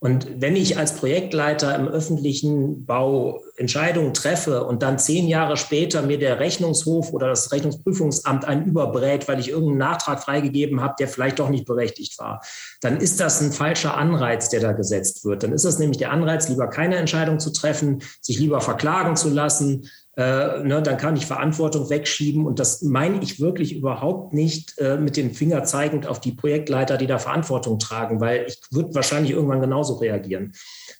Und 0.00 0.40
wenn 0.40 0.54
ich 0.54 0.78
als 0.78 0.94
Projektleiter 0.94 1.74
im 1.74 1.88
öffentlichen 1.88 2.86
Bau 2.86 3.42
Entscheidungen 3.56 4.14
treffe 4.14 4.62
und 4.62 4.84
dann 4.84 4.96
zehn 4.96 5.26
Jahre 5.26 5.56
später 5.56 6.02
mir 6.02 6.18
der 6.18 6.38
Rechnungshof 6.38 7.12
oder 7.12 7.26
das 7.28 7.50
Rechnungsprüfungsamt 7.50 8.44
einen 8.44 8.64
überbrät, 8.64 9.26
weil 9.26 9.40
ich 9.40 9.48
irgendeinen 9.48 9.78
Nachtrag 9.78 10.22
freigegeben 10.22 10.80
habe, 10.80 10.94
der 11.00 11.08
vielleicht 11.08 11.40
doch 11.40 11.48
nicht 11.48 11.64
berechtigt 11.64 12.16
war, 12.20 12.40
dann 12.80 12.98
ist 12.98 13.18
das 13.18 13.40
ein 13.40 13.50
falscher 13.50 13.96
Anreiz, 13.96 14.48
der 14.50 14.60
da 14.60 14.70
gesetzt 14.70 15.24
wird. 15.24 15.42
Dann 15.42 15.52
ist 15.52 15.64
das 15.64 15.80
nämlich 15.80 15.98
der 15.98 16.12
Anreiz, 16.12 16.48
lieber 16.48 16.68
keine 16.68 16.94
Entscheidung 16.94 17.40
zu 17.40 17.52
treffen, 17.52 18.00
sich 18.20 18.38
lieber 18.38 18.60
verklagen 18.60 19.16
zu 19.16 19.30
lassen, 19.30 19.90
äh, 20.18 20.64
ne, 20.64 20.82
dann 20.82 20.96
kann 20.96 21.16
ich 21.16 21.26
Verantwortung 21.26 21.90
wegschieben. 21.90 22.44
Und 22.44 22.58
das 22.58 22.82
meine 22.82 23.22
ich 23.22 23.38
wirklich 23.38 23.72
überhaupt 23.72 24.32
nicht 24.32 24.76
äh, 24.78 24.96
mit 24.96 25.16
dem 25.16 25.32
Finger 25.32 25.62
zeigend 25.62 26.08
auf 26.08 26.20
die 26.20 26.32
Projektleiter, 26.32 26.96
die 26.96 27.06
da 27.06 27.18
Verantwortung 27.18 27.78
tragen, 27.78 28.20
weil 28.20 28.46
ich 28.48 28.58
würde 28.72 28.96
wahrscheinlich 28.96 29.30
irgendwann 29.30 29.60
genauso 29.60 29.94
reagieren. 29.94 30.54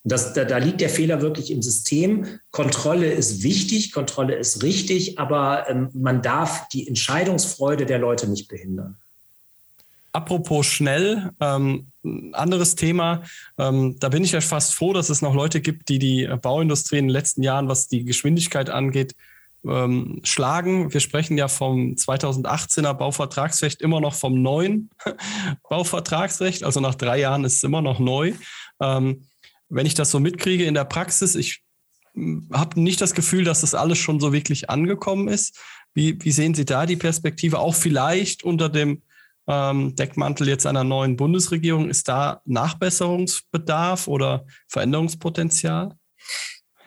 Das, 0.05 0.35
da, 0.35 0.45
da, 0.45 0.59
liegt 0.59 0.81
der 0.81 0.89
Fehler 0.89 1.21
wirklich 1.21 1.51
im 1.51 1.63
System. 1.63 2.27
Kontrolle 2.53 3.11
ist 3.11 3.43
wichtig, 3.43 3.91
Kontrolle 3.91 4.37
ist 4.37 4.63
richtig, 4.63 5.19
aber 5.19 5.69
ähm, 5.69 5.89
man 5.95 6.23
darf 6.23 6.69
die 6.69 6.87
Entscheidungsfreude 6.87 7.87
der 7.87 7.99
Leute 7.99 8.31
nicht 8.31 8.47
behindern. 8.47 8.99
Apropos 10.19 10.67
schnell, 10.67 11.31
ähm, 11.39 11.93
anderes 12.33 12.75
Thema. 12.75 13.23
Ähm, 13.57 13.95
da 14.01 14.09
bin 14.09 14.25
ich 14.25 14.33
ja 14.33 14.41
fast 14.41 14.75
froh, 14.75 14.93
dass 14.93 15.11
es 15.11 15.23
noch 15.23 15.33
Leute 15.33 15.61
gibt, 15.61 15.89
die 15.89 16.01
die 16.01 16.29
Bauindustrie 16.43 16.99
in 16.99 17.05
den 17.05 17.13
letzten 17.13 17.45
Jahren, 17.45 17.69
was 17.69 17.87
die 17.87 18.03
Geschwindigkeit 18.03 18.69
angeht, 18.69 19.15
ähm, 19.65 20.21
schlagen. 20.25 20.93
Wir 20.93 20.99
sprechen 20.99 21.39
ja 21.39 21.47
vom 21.47 21.95
2018er 21.95 22.95
Bauvertragsrecht 22.95 23.81
immer 23.81 24.01
noch 24.01 24.13
vom 24.13 24.43
neuen 24.43 24.91
Bauvertragsrecht. 25.71 26.65
Also 26.65 26.81
nach 26.81 26.97
drei 26.97 27.21
Jahren 27.21 27.45
ist 27.45 27.59
es 27.59 27.63
immer 27.63 27.81
noch 27.81 28.01
neu. 28.01 28.33
Ähm, 28.83 29.23
wenn 29.69 29.87
ich 29.87 29.95
das 29.95 30.11
so 30.11 30.19
mitkriege 30.19 30.65
in 30.65 30.75
der 30.75 30.85
Praxis, 30.85 31.37
ich 31.37 31.63
hm, 32.15 32.49
habe 32.53 32.81
nicht 32.81 33.01
das 33.01 33.15
Gefühl, 33.15 33.45
dass 33.45 33.61
das 33.61 33.77
alles 33.77 33.99
schon 33.99 34.19
so 34.19 34.33
wirklich 34.33 34.69
angekommen 34.69 35.29
ist. 35.29 35.57
Wie, 35.95 36.19
wie 36.25 36.33
sehen 36.33 36.55
Sie 36.55 36.65
da 36.65 36.87
die 36.87 36.97
Perspektive? 36.97 37.61
Auch 37.61 37.77
vielleicht 37.77 38.43
unter 38.43 38.69
dem 38.69 39.03
ähm, 39.49 39.97
Deckmantel 39.97 40.49
jetzt 40.49 40.67
einer 40.67 40.85
neuen 40.85 41.17
Bundesregierung. 41.17 41.89
Ist 41.89 42.09
da 42.09 42.43
Nachbesserungsbedarf 42.45 44.07
oder 44.07 44.45
Veränderungspotenzial? 44.69 45.97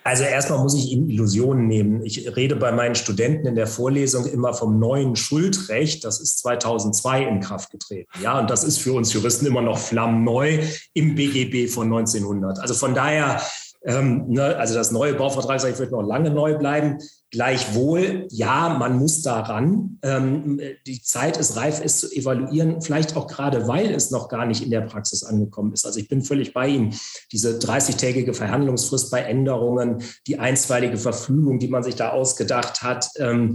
Also 0.03 0.23
erstmal 0.23 0.59
muss 0.59 0.75
ich 0.75 0.91
Ihnen 0.91 1.09
Illusionen 1.09 1.67
nehmen. 1.67 2.03
Ich 2.03 2.35
rede 2.35 2.55
bei 2.55 2.71
meinen 2.71 2.95
Studenten 2.95 3.45
in 3.45 3.55
der 3.55 3.67
Vorlesung 3.67 4.25
immer 4.25 4.53
vom 4.53 4.79
neuen 4.79 5.15
Schuldrecht. 5.15 6.03
Das 6.03 6.19
ist 6.19 6.39
2002 6.39 7.23
in 7.23 7.39
Kraft 7.39 7.69
getreten. 7.69 8.09
Ja, 8.21 8.39
und 8.39 8.49
das 8.49 8.63
ist 8.63 8.79
für 8.79 8.93
uns 8.93 9.13
Juristen 9.13 9.45
immer 9.45 9.61
noch 9.61 9.77
flammneu 9.77 10.59
im 10.93 11.13
BGB 11.13 11.71
von 11.71 11.85
1900. 11.85 12.59
Also 12.59 12.73
von 12.73 12.95
daher 12.95 13.41
ähm, 13.83 14.25
ne, 14.27 14.55
also 14.57 14.75
das 14.75 14.91
neue 14.91 15.15
Bauvertragsrecht 15.15 15.79
wird 15.79 15.91
noch 15.91 16.03
lange 16.03 16.29
neu 16.29 16.57
bleiben. 16.57 16.99
Gleichwohl, 17.31 18.27
ja, 18.29 18.75
man 18.77 18.99
muss 18.99 19.21
daran. 19.21 19.97
Ähm, 20.03 20.59
die 20.85 21.01
Zeit 21.01 21.37
ist 21.37 21.55
reif, 21.55 21.81
es 21.83 21.99
zu 21.99 22.11
evaluieren, 22.11 22.81
vielleicht 22.81 23.15
auch 23.15 23.27
gerade, 23.27 23.67
weil 23.67 23.91
es 23.91 24.11
noch 24.11 24.27
gar 24.27 24.45
nicht 24.45 24.61
in 24.61 24.69
der 24.69 24.81
Praxis 24.81 25.23
angekommen 25.23 25.73
ist. 25.73 25.85
Also 25.85 25.99
ich 25.99 26.09
bin 26.09 26.21
völlig 26.21 26.53
bei 26.53 26.67
Ihnen. 26.67 26.93
Diese 27.31 27.57
30-tägige 27.57 28.33
Verhandlungsfrist 28.33 29.09
bei 29.11 29.21
Änderungen, 29.21 30.03
die 30.27 30.37
einstweilige 30.37 30.97
Verfügung, 30.97 31.57
die 31.57 31.69
man 31.69 31.83
sich 31.83 31.95
da 31.95 32.09
ausgedacht 32.09 32.83
hat, 32.83 33.07
ähm, 33.17 33.53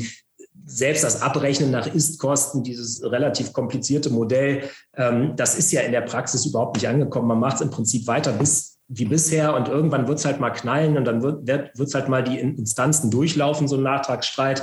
selbst 0.64 1.04
das 1.04 1.22
Abrechnen 1.22 1.70
nach 1.70 1.86
Istkosten, 1.86 2.64
dieses 2.64 3.00
relativ 3.04 3.52
komplizierte 3.52 4.10
Modell, 4.10 4.64
ähm, 4.96 5.34
das 5.36 5.56
ist 5.56 5.70
ja 5.70 5.82
in 5.82 5.92
der 5.92 6.00
Praxis 6.00 6.46
überhaupt 6.46 6.76
nicht 6.76 6.88
angekommen. 6.88 7.28
Man 7.28 7.38
macht 7.38 7.56
es 7.56 7.60
im 7.60 7.70
Prinzip 7.70 8.08
weiter 8.08 8.32
bis 8.32 8.75
wie 8.88 9.05
bisher 9.05 9.55
und 9.55 9.68
irgendwann 9.68 10.07
wird 10.07 10.18
es 10.18 10.25
halt 10.25 10.40
mal 10.40 10.51
knallen 10.51 10.96
und 10.96 11.05
dann 11.05 11.22
wird 11.22 11.79
es 11.79 11.94
halt 11.94 12.09
mal 12.09 12.22
die 12.22 12.38
Instanzen 12.38 13.11
durchlaufen, 13.11 13.68
so 13.68 13.77
ein 13.77 13.83
Nachtragsstreit. 13.83 14.62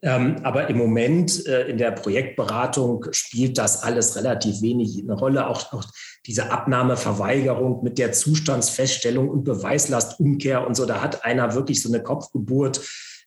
Ähm, 0.00 0.36
aber 0.44 0.68
im 0.68 0.78
Moment 0.78 1.44
äh, 1.46 1.66
in 1.66 1.76
der 1.76 1.90
Projektberatung 1.90 3.06
spielt 3.10 3.58
das 3.58 3.82
alles 3.82 4.14
relativ 4.14 4.62
wenig 4.62 5.02
eine 5.02 5.14
Rolle. 5.14 5.48
Auch, 5.48 5.72
auch 5.72 5.84
diese 6.24 6.52
Abnahmeverweigerung 6.52 7.82
mit 7.82 7.98
der 7.98 8.12
Zustandsfeststellung 8.12 9.28
und 9.28 9.42
Beweislastumkehr 9.42 10.64
und 10.64 10.76
so, 10.76 10.86
da 10.86 11.02
hat 11.02 11.24
einer 11.24 11.54
wirklich 11.54 11.82
so 11.82 11.88
eine 11.88 12.02
Kopfgeburt 12.02 12.80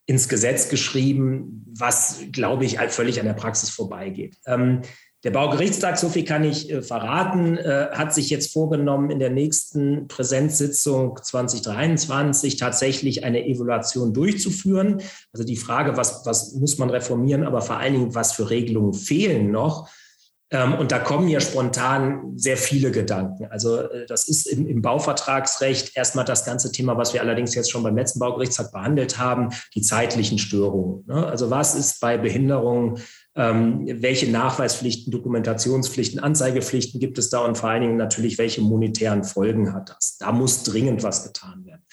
ins 0.06 0.30
Gesetz 0.30 0.69
geschrieben, 0.69 1.65
was, 1.77 2.21
glaube 2.32 2.63
ich, 2.63 2.80
halt 2.80 2.91
völlig 2.91 3.19
an 3.19 3.25
der 3.25 3.34
Praxis 3.34 3.69
vorbeigeht. 3.69 4.38
Ähm, 4.45 4.82
der 5.23 5.31
Baugerichtstag, 5.31 5.99
so 5.99 6.10
viel 6.10 6.25
kann 6.25 6.43
ich 6.43 6.71
äh, 6.71 6.81
verraten, 6.81 7.57
äh, 7.57 7.89
hat 7.91 8.13
sich 8.13 8.29
jetzt 8.29 8.51
vorgenommen, 8.51 9.12
in 9.12 9.19
der 9.19 9.29
nächsten 9.29 10.07
Präsenzsitzung 10.07 11.19
2023 11.21 12.57
tatsächlich 12.57 13.23
eine 13.23 13.45
Evaluation 13.45 14.13
durchzuführen. 14.13 15.01
Also 15.31 15.43
die 15.43 15.57
Frage, 15.57 15.95
was, 15.95 16.25
was 16.25 16.53
muss 16.53 16.79
man 16.79 16.89
reformieren, 16.89 17.43
aber 17.43 17.62
vor 17.62 17.77
allen 17.77 17.93
Dingen, 17.93 18.15
was 18.15 18.34
für 18.34 18.49
Regelungen 18.49 18.93
fehlen 18.93 19.51
noch. 19.51 19.89
Ähm, 20.49 20.73
und 20.73 20.91
da 20.91 20.99
kommen 20.99 21.29
ja 21.29 21.39
spontan 21.39 22.34
sehr 22.36 22.57
viele 22.57 22.91
Gedanken. 22.91 23.45
Also 23.45 23.81
äh, 23.81 24.05
das 24.05 24.27
ist 24.27 24.47
im, 24.47 24.67
im, 24.67 24.81
Bauvertragsrecht 24.81 25.95
erstmal 25.95 26.25
das 26.25 26.45
ganze 26.45 26.71
Thema, 26.71 26.97
was 26.97 27.13
wir 27.13 27.21
allerdings 27.21 27.55
jetzt 27.55 27.71
schon 27.71 27.84
beim 27.84 27.95
letzten 27.95 28.19
Baugerichtstag 28.19 28.71
behandelt 28.71 29.17
haben, 29.17 29.49
die 29.75 29.81
zeitlichen 29.81 30.38
Störungen. 30.39 31.05
Ne? 31.07 31.25
Also 31.25 31.49
was 31.49 31.75
ist 31.75 32.01
bei 32.01 32.17
Behinderungen 32.17 32.97
ähm, 33.35 33.87
welche 34.01 34.29
Nachweispflichten, 34.29 35.11
Dokumentationspflichten, 35.11 36.19
Anzeigepflichten 36.19 36.99
gibt 36.99 37.17
es 37.17 37.29
da 37.29 37.39
und 37.39 37.57
vor 37.57 37.69
allen 37.69 37.81
Dingen 37.81 37.97
natürlich, 37.97 38.37
welche 38.37 38.61
monetären 38.61 39.23
Folgen 39.23 39.73
hat 39.73 39.89
das? 39.89 40.17
Da 40.17 40.31
muss 40.31 40.63
dringend 40.63 41.03
was 41.03 41.23
getan 41.23 41.65
werden. 41.65 41.83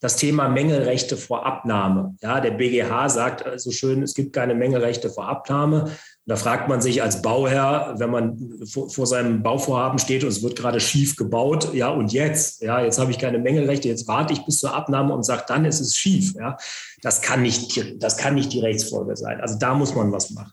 Das 0.00 0.14
Thema 0.14 0.48
Mängelrechte 0.48 1.16
vor 1.16 1.44
Abnahme. 1.44 2.14
Ja, 2.22 2.40
der 2.40 2.52
BGH 2.52 3.08
sagt 3.08 3.40
so 3.40 3.46
also 3.46 3.70
schön, 3.72 4.02
es 4.02 4.14
gibt 4.14 4.32
keine 4.32 4.54
Mängelrechte 4.54 5.10
vor 5.10 5.28
Abnahme. 5.28 5.90
da 6.24 6.36
fragt 6.36 6.68
man 6.68 6.80
sich 6.80 7.02
als 7.02 7.20
Bauherr, 7.20 7.94
wenn 7.98 8.10
man 8.10 8.60
vor, 8.64 8.90
vor, 8.90 9.06
seinem 9.08 9.42
Bauvorhaben 9.42 9.98
steht 9.98 10.22
und 10.22 10.28
es 10.28 10.42
wird 10.42 10.56
gerade 10.56 10.78
schief 10.78 11.16
gebaut, 11.16 11.74
ja, 11.74 11.88
und 11.88 12.12
jetzt? 12.12 12.62
Ja, 12.62 12.80
jetzt 12.80 13.00
habe 13.00 13.10
ich 13.10 13.18
keine 13.18 13.40
Mängelrechte, 13.40 13.88
jetzt 13.88 14.06
warte 14.06 14.32
ich 14.32 14.44
bis 14.44 14.58
zur 14.58 14.72
Abnahme 14.72 15.12
und 15.14 15.24
sage, 15.24 15.44
dann 15.48 15.64
ist 15.64 15.80
es 15.80 15.96
schief. 15.96 16.34
Ja, 16.36 16.56
das 17.02 17.20
kann 17.20 17.42
nicht, 17.42 18.02
das 18.02 18.16
kann 18.18 18.34
nicht 18.34 18.52
die 18.52 18.60
Rechtsfolge 18.60 19.16
sein. 19.16 19.40
Also 19.40 19.58
da 19.58 19.74
muss 19.74 19.96
man 19.96 20.12
was 20.12 20.30
machen 20.30 20.52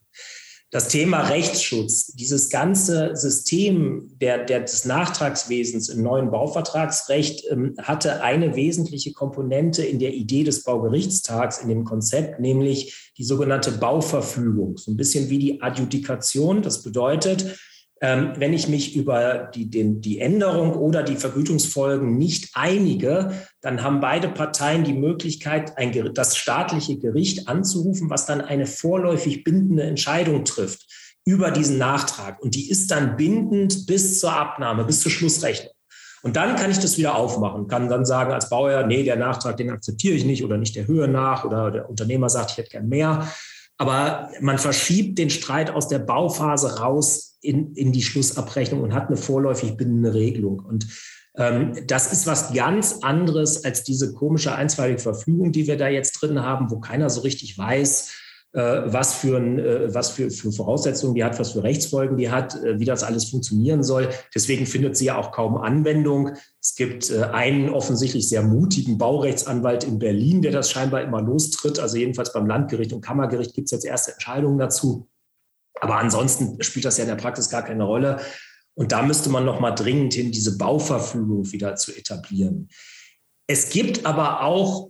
das 0.76 0.90
Thema 0.90 1.22
Rechtsschutz, 1.22 2.08
dieses 2.08 2.50
ganze 2.50 3.16
System 3.16 4.12
der, 4.20 4.44
der, 4.44 4.60
des 4.60 4.84
Nachtragswesens 4.84 5.88
im 5.88 6.04
neuen 6.04 6.32
Bauvertragsrecht 6.32 7.46
ähm, 7.50 7.76
hatte 7.82 8.22
eine 8.22 8.58
wesentliche 8.58 9.14
Komponente 9.14 9.86
in 9.86 10.00
der 10.00 10.14
Idee 10.14 10.44
des 10.44 10.66
Baugerichtstags, 10.66 11.60
in 11.60 11.70
dem 11.70 11.86
Konzept, 11.86 12.42
nämlich 12.42 13.14
die 13.18 13.24
sogenannte 13.24 13.72
Bauverfügung. 13.72 14.76
So 14.76 14.92
ein 14.92 14.98
bisschen 14.98 15.30
wie 15.30 15.40
die 15.40 15.62
Adjudikation. 15.62 16.62
Das 16.62 16.84
bedeutet, 16.84 17.58
wenn 18.02 18.54
ich 18.54 18.68
mich 18.68 18.96
über 18.96 19.50
die, 19.56 19.70
den, 19.70 20.02
die 20.02 20.20
Änderung 20.20 20.74
oder 20.74 21.02
die 21.02 21.16
Vergütungsfolgen 21.16 22.18
nicht 22.18 22.50
einige, 22.54 23.32
dann 23.62 23.84
haben 23.84 24.02
beide 24.02 24.28
Parteien 24.28 24.84
die 24.84 24.94
Möglichkeit, 24.94 25.78
ein, 25.78 26.14
das 26.14 26.36
staatliche 26.36 26.98
Gericht 26.98 27.48
anzurufen, 27.48 28.10
was 28.10 28.26
dann 28.26 28.42
eine 28.42 28.66
vorläufig 28.66 29.44
bindende 29.44 29.84
Entscheidung 29.84 30.44
trifft 30.44 30.86
über 31.26 31.52
diesen 31.52 31.78
Nachtrag. 31.78 32.42
Und 32.42 32.56
die 32.56 32.70
ist 32.70 32.92
dann 32.92 33.16
bindend 33.16 33.88
bis 33.88 34.20
zur 34.20 34.34
Abnahme, 34.34 34.84
bis 34.84 35.02
zur 35.02 35.12
Schlussrechnung. 35.12 35.72
Und 36.22 36.36
dann 36.36 36.56
kann 36.56 36.72
ich 36.72 36.80
das 36.80 36.98
wieder 36.98 37.16
aufmachen, 37.16 37.68
kann 37.68 37.88
dann 37.88 38.04
sagen 38.04 38.34
als 38.34 38.50
Bauherr, 38.50 38.88
nee, 38.88 39.04
der 39.04 39.16
Nachtrag, 39.16 39.58
den 39.58 39.70
akzeptiere 39.70 40.16
ich 40.16 40.26
nicht 40.26 40.44
oder 40.44 40.58
nicht 40.58 40.76
der 40.76 40.88
Höhe 40.88 41.08
nach 41.08 41.46
oder 41.46 41.70
der 41.70 41.90
Unternehmer 41.90 42.30
sagt, 42.30 42.52
ich 42.52 42.58
hätte 42.58 42.72
gern 42.72 42.90
mehr. 42.90 43.28
Aber 43.78 44.32
man 44.40 44.58
verschiebt 44.58 45.18
den 45.18 45.30
Streit 45.30 45.70
aus 45.70 45.88
der 45.88 46.00
Bauphase 46.00 46.80
raus 46.80 47.38
in, 47.42 47.74
in 47.76 47.92
die 47.92 48.04
Schlussabrechnung 48.04 48.82
und 48.82 48.94
hat 48.94 49.08
eine 49.08 49.18
vorläufig 49.18 49.76
bindende 49.78 50.14
Regelung. 50.14 50.60
Und 50.60 50.88
Ähm, 51.38 51.74
das 51.88 52.14
ist 52.14 52.28
was 52.28 52.54
ganz 52.54 53.00
anderes 53.02 53.66
als 53.66 53.84
diese 53.84 54.14
komische 54.14 54.56
einstweilige 54.56 55.00
Verfügung, 55.00 55.52
die 55.52 55.68
wir 55.68 55.76
da 55.76 55.90
jetzt 55.90 56.22
drin 56.22 56.42
haben, 56.42 56.72
wo 56.72 56.80
keiner 56.80 57.10
so 57.10 57.22
richtig 57.22 57.58
weiß, 57.58 58.14
äh, 58.54 58.84
was, 58.86 59.16
für, 59.16 59.38
ein, 59.38 59.60
äh, 59.60 59.94
was 59.94 60.12
für, 60.12 60.32
für 60.32 60.54
Voraussetzungen 60.54 61.14
die 61.14 61.26
hat, 61.26 61.38
was 61.38 61.52
für 61.52 61.62
Rechtsfolgen 61.62 62.16
die 62.16 62.32
hat, 62.32 62.56
äh, 62.64 62.80
wie 62.80 62.86
das 62.86 63.04
alles 63.04 63.26
funktionieren 63.26 63.84
soll. 63.84 64.08
Deswegen 64.34 64.66
findet 64.66 64.96
sie 64.96 65.08
ja 65.08 65.18
auch 65.18 65.34
kaum 65.34 65.58
Anwendung. 65.58 66.38
Es 66.66 66.74
gibt 66.74 67.12
einen 67.12 67.70
offensichtlich 67.70 68.28
sehr 68.28 68.42
mutigen 68.42 68.98
Baurechtsanwalt 68.98 69.84
in 69.84 70.00
Berlin, 70.00 70.42
der 70.42 70.52
das 70.52 70.72
scheinbar 70.72 71.04
immer 71.04 71.22
lostritt. 71.22 71.78
Also 71.78 71.98
jedenfalls 71.98 72.34
beim 72.34 72.48
Landgericht 72.48 72.92
und 72.92 73.02
Kammergericht 73.02 73.54
gibt 73.54 73.68
es 73.68 73.72
jetzt 73.72 73.86
erste 73.86 74.14
Entscheidungen 74.14 74.58
dazu. 74.58 75.08
Aber 75.80 76.00
ansonsten 76.00 76.60
spielt 76.64 76.86
das 76.86 76.98
ja 76.98 77.04
in 77.04 77.10
der 77.12 77.18
Praxis 77.18 77.52
gar 77.52 77.62
keine 77.62 77.84
Rolle. 77.84 78.20
Und 78.74 78.92
da 78.92 79.04
müsste 79.04 79.30
man 79.30 79.46
noch 79.46 79.60
mal 79.60 79.74
dringend 79.74 80.16
hin, 80.16 80.32
diese 80.32 80.58
Bauverfügung 80.58 81.52
wieder 81.52 81.76
zu 81.76 81.96
etablieren. 81.96 82.68
Es 83.46 83.70
gibt 83.70 84.08
aber 84.08 84.42
auch 84.42 84.90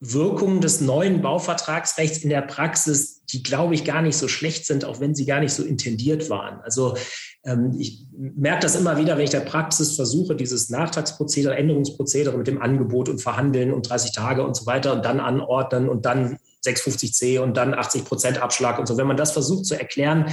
Wirkungen 0.00 0.60
des 0.60 0.80
neuen 0.82 1.22
Bauvertragsrechts 1.22 2.18
in 2.18 2.28
der 2.28 2.42
Praxis, 2.42 3.24
die, 3.26 3.42
glaube 3.42 3.74
ich, 3.74 3.84
gar 3.84 4.02
nicht 4.02 4.16
so 4.16 4.28
schlecht 4.28 4.66
sind, 4.66 4.84
auch 4.84 5.00
wenn 5.00 5.14
sie 5.14 5.24
gar 5.24 5.40
nicht 5.40 5.54
so 5.54 5.62
intendiert 5.62 6.28
waren. 6.28 6.60
Also 6.60 6.96
ähm, 7.44 7.74
ich 7.78 8.04
merke 8.12 8.62
das 8.62 8.76
immer 8.76 8.98
wieder, 8.98 9.16
wenn 9.16 9.24
ich 9.24 9.30
der 9.30 9.40
Praxis 9.40 9.96
versuche, 9.96 10.36
dieses 10.36 10.68
Nachtragsprozedere, 10.68 11.56
Änderungsprozedere 11.56 12.36
mit 12.36 12.46
dem 12.46 12.60
Angebot 12.60 13.08
und 13.08 13.22
Verhandeln 13.22 13.72
und 13.72 13.88
30 13.88 14.12
Tage 14.12 14.44
und 14.44 14.54
so 14.54 14.66
weiter 14.66 14.92
und 14.92 15.04
dann 15.04 15.18
anordnen 15.18 15.88
und 15.88 16.04
dann 16.04 16.38
650c 16.66 17.40
und 17.40 17.56
dann 17.56 17.72
80 17.72 18.04
Prozent 18.04 18.42
Abschlag 18.42 18.78
und 18.78 18.86
so. 18.86 18.98
Wenn 18.98 19.06
man 19.06 19.16
das 19.16 19.32
versucht 19.32 19.64
zu 19.64 19.78
erklären, 19.78 20.26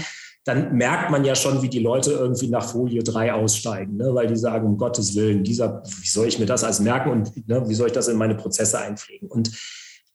dann 0.46 0.76
merkt 0.76 1.10
man 1.10 1.24
ja 1.24 1.36
schon, 1.36 1.62
wie 1.62 1.70
die 1.70 1.80
Leute 1.80 2.12
irgendwie 2.12 2.50
nach 2.50 2.68
Folie 2.68 3.02
3 3.02 3.34
aussteigen, 3.34 3.96
ne? 3.96 4.14
weil 4.14 4.28
die 4.28 4.36
sagen, 4.36 4.68
um 4.68 4.78
Gottes 4.78 5.16
Willen, 5.16 5.44
dieser, 5.44 5.84
wie 6.02 6.08
soll 6.08 6.28
ich 6.28 6.38
mir 6.38 6.46
das 6.46 6.64
alles 6.64 6.80
merken 6.80 7.12
und 7.12 7.48
ne, 7.48 7.68
wie 7.68 7.76
soll 7.76 7.88
ich 7.88 7.94
das 7.94 8.10
in 8.10 8.18
meine 8.18 8.36
Prozesse 8.36 8.80
einpflegen? 8.80 9.30
Und 9.30 9.52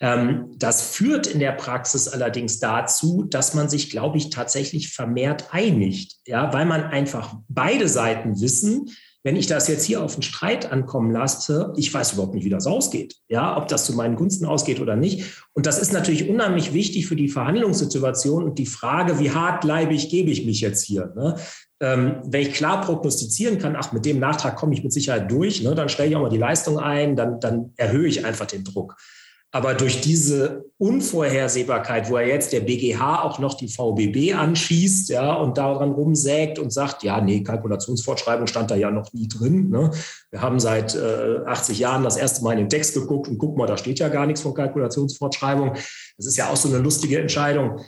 ähm, 0.00 0.52
das 0.56 0.90
führt 0.90 1.26
in 1.26 1.40
der 1.40 1.52
Praxis 1.52 2.08
allerdings 2.08 2.60
dazu, 2.60 3.24
dass 3.24 3.54
man 3.54 3.68
sich, 3.68 3.90
glaube 3.90 4.18
ich, 4.18 4.30
tatsächlich 4.30 4.92
vermehrt 4.92 5.48
einigt, 5.50 6.16
ja, 6.26 6.52
weil 6.52 6.66
man 6.66 6.84
einfach 6.84 7.34
beide 7.48 7.88
Seiten 7.88 8.40
wissen, 8.40 8.90
wenn 9.24 9.36
ich 9.36 9.46
das 9.46 9.68
jetzt 9.68 9.84
hier 9.84 10.02
auf 10.02 10.14
einen 10.14 10.22
Streit 10.22 10.70
ankommen 10.70 11.10
lasse, 11.10 11.72
ich 11.76 11.92
weiß 11.92 12.12
überhaupt 12.12 12.34
nicht, 12.34 12.44
wie 12.44 12.50
das 12.50 12.66
ausgeht. 12.66 13.16
Ja, 13.28 13.56
ob 13.56 13.68
das 13.68 13.84
zu 13.84 13.92
meinen 13.94 14.16
Gunsten 14.16 14.46
ausgeht 14.46 14.80
oder 14.80 14.96
nicht. 14.96 15.42
Und 15.54 15.66
das 15.66 15.78
ist 15.78 15.92
natürlich 15.92 16.28
unheimlich 16.28 16.72
wichtig 16.72 17.06
für 17.06 17.16
die 17.16 17.28
Verhandlungssituation 17.28 18.44
und 18.44 18.58
die 18.58 18.66
Frage, 18.66 19.18
wie 19.18 19.32
hartleibig 19.32 20.08
gebe 20.08 20.30
ich 20.30 20.46
mich 20.46 20.60
jetzt 20.60 20.84
hier? 20.84 21.12
Ne? 21.16 21.36
Ähm, 21.80 22.22
wenn 22.24 22.42
ich 22.42 22.52
klar 22.54 22.80
prognostizieren 22.80 23.58
kann, 23.58 23.76
ach, 23.76 23.92
mit 23.92 24.04
dem 24.04 24.20
Nachtrag 24.20 24.56
komme 24.56 24.74
ich 24.74 24.82
mit 24.82 24.92
Sicherheit 24.92 25.30
durch, 25.30 25.62
ne, 25.62 25.74
dann 25.74 25.88
stelle 25.88 26.10
ich 26.10 26.16
auch 26.16 26.22
mal 26.22 26.28
die 26.28 26.38
Leistung 26.38 26.78
ein, 26.78 27.14
dann, 27.14 27.38
dann 27.38 27.72
erhöhe 27.76 28.08
ich 28.08 28.24
einfach 28.24 28.46
den 28.46 28.64
Druck. 28.64 28.96
Aber 29.50 29.72
durch 29.72 30.02
diese 30.02 30.66
Unvorhersehbarkeit, 30.76 32.10
wo 32.10 32.18
er 32.18 32.26
jetzt 32.26 32.52
der 32.52 32.60
BGH 32.60 33.22
auch 33.22 33.38
noch 33.38 33.54
die 33.54 33.68
VBB 33.68 34.34
anschießt, 34.34 35.08
ja, 35.08 35.32
und 35.32 35.56
daran 35.56 35.92
rumsägt 35.92 36.58
und 36.58 36.70
sagt, 36.70 37.02
ja, 37.02 37.18
nee, 37.22 37.42
Kalkulationsfortschreibung 37.42 38.46
stand 38.46 38.70
da 38.70 38.76
ja 38.76 38.90
noch 38.90 39.10
nie 39.14 39.26
drin. 39.26 39.70
Ne? 39.70 39.90
Wir 40.30 40.42
haben 40.42 40.60
seit 40.60 40.94
äh, 40.94 41.38
80 41.46 41.78
Jahren 41.78 42.04
das 42.04 42.18
erste 42.18 42.44
Mal 42.44 42.52
in 42.52 42.58
den 42.58 42.68
Text 42.68 42.92
geguckt 42.92 43.28
und 43.28 43.38
guck 43.38 43.56
mal, 43.56 43.66
da 43.66 43.78
steht 43.78 43.98
ja 44.00 44.10
gar 44.10 44.26
nichts 44.26 44.42
von 44.42 44.52
Kalkulationsfortschreibung. 44.52 45.72
Das 46.18 46.26
ist 46.26 46.36
ja 46.36 46.50
auch 46.50 46.56
so 46.56 46.68
eine 46.68 46.78
lustige 46.78 47.18
Entscheidung. 47.18 47.80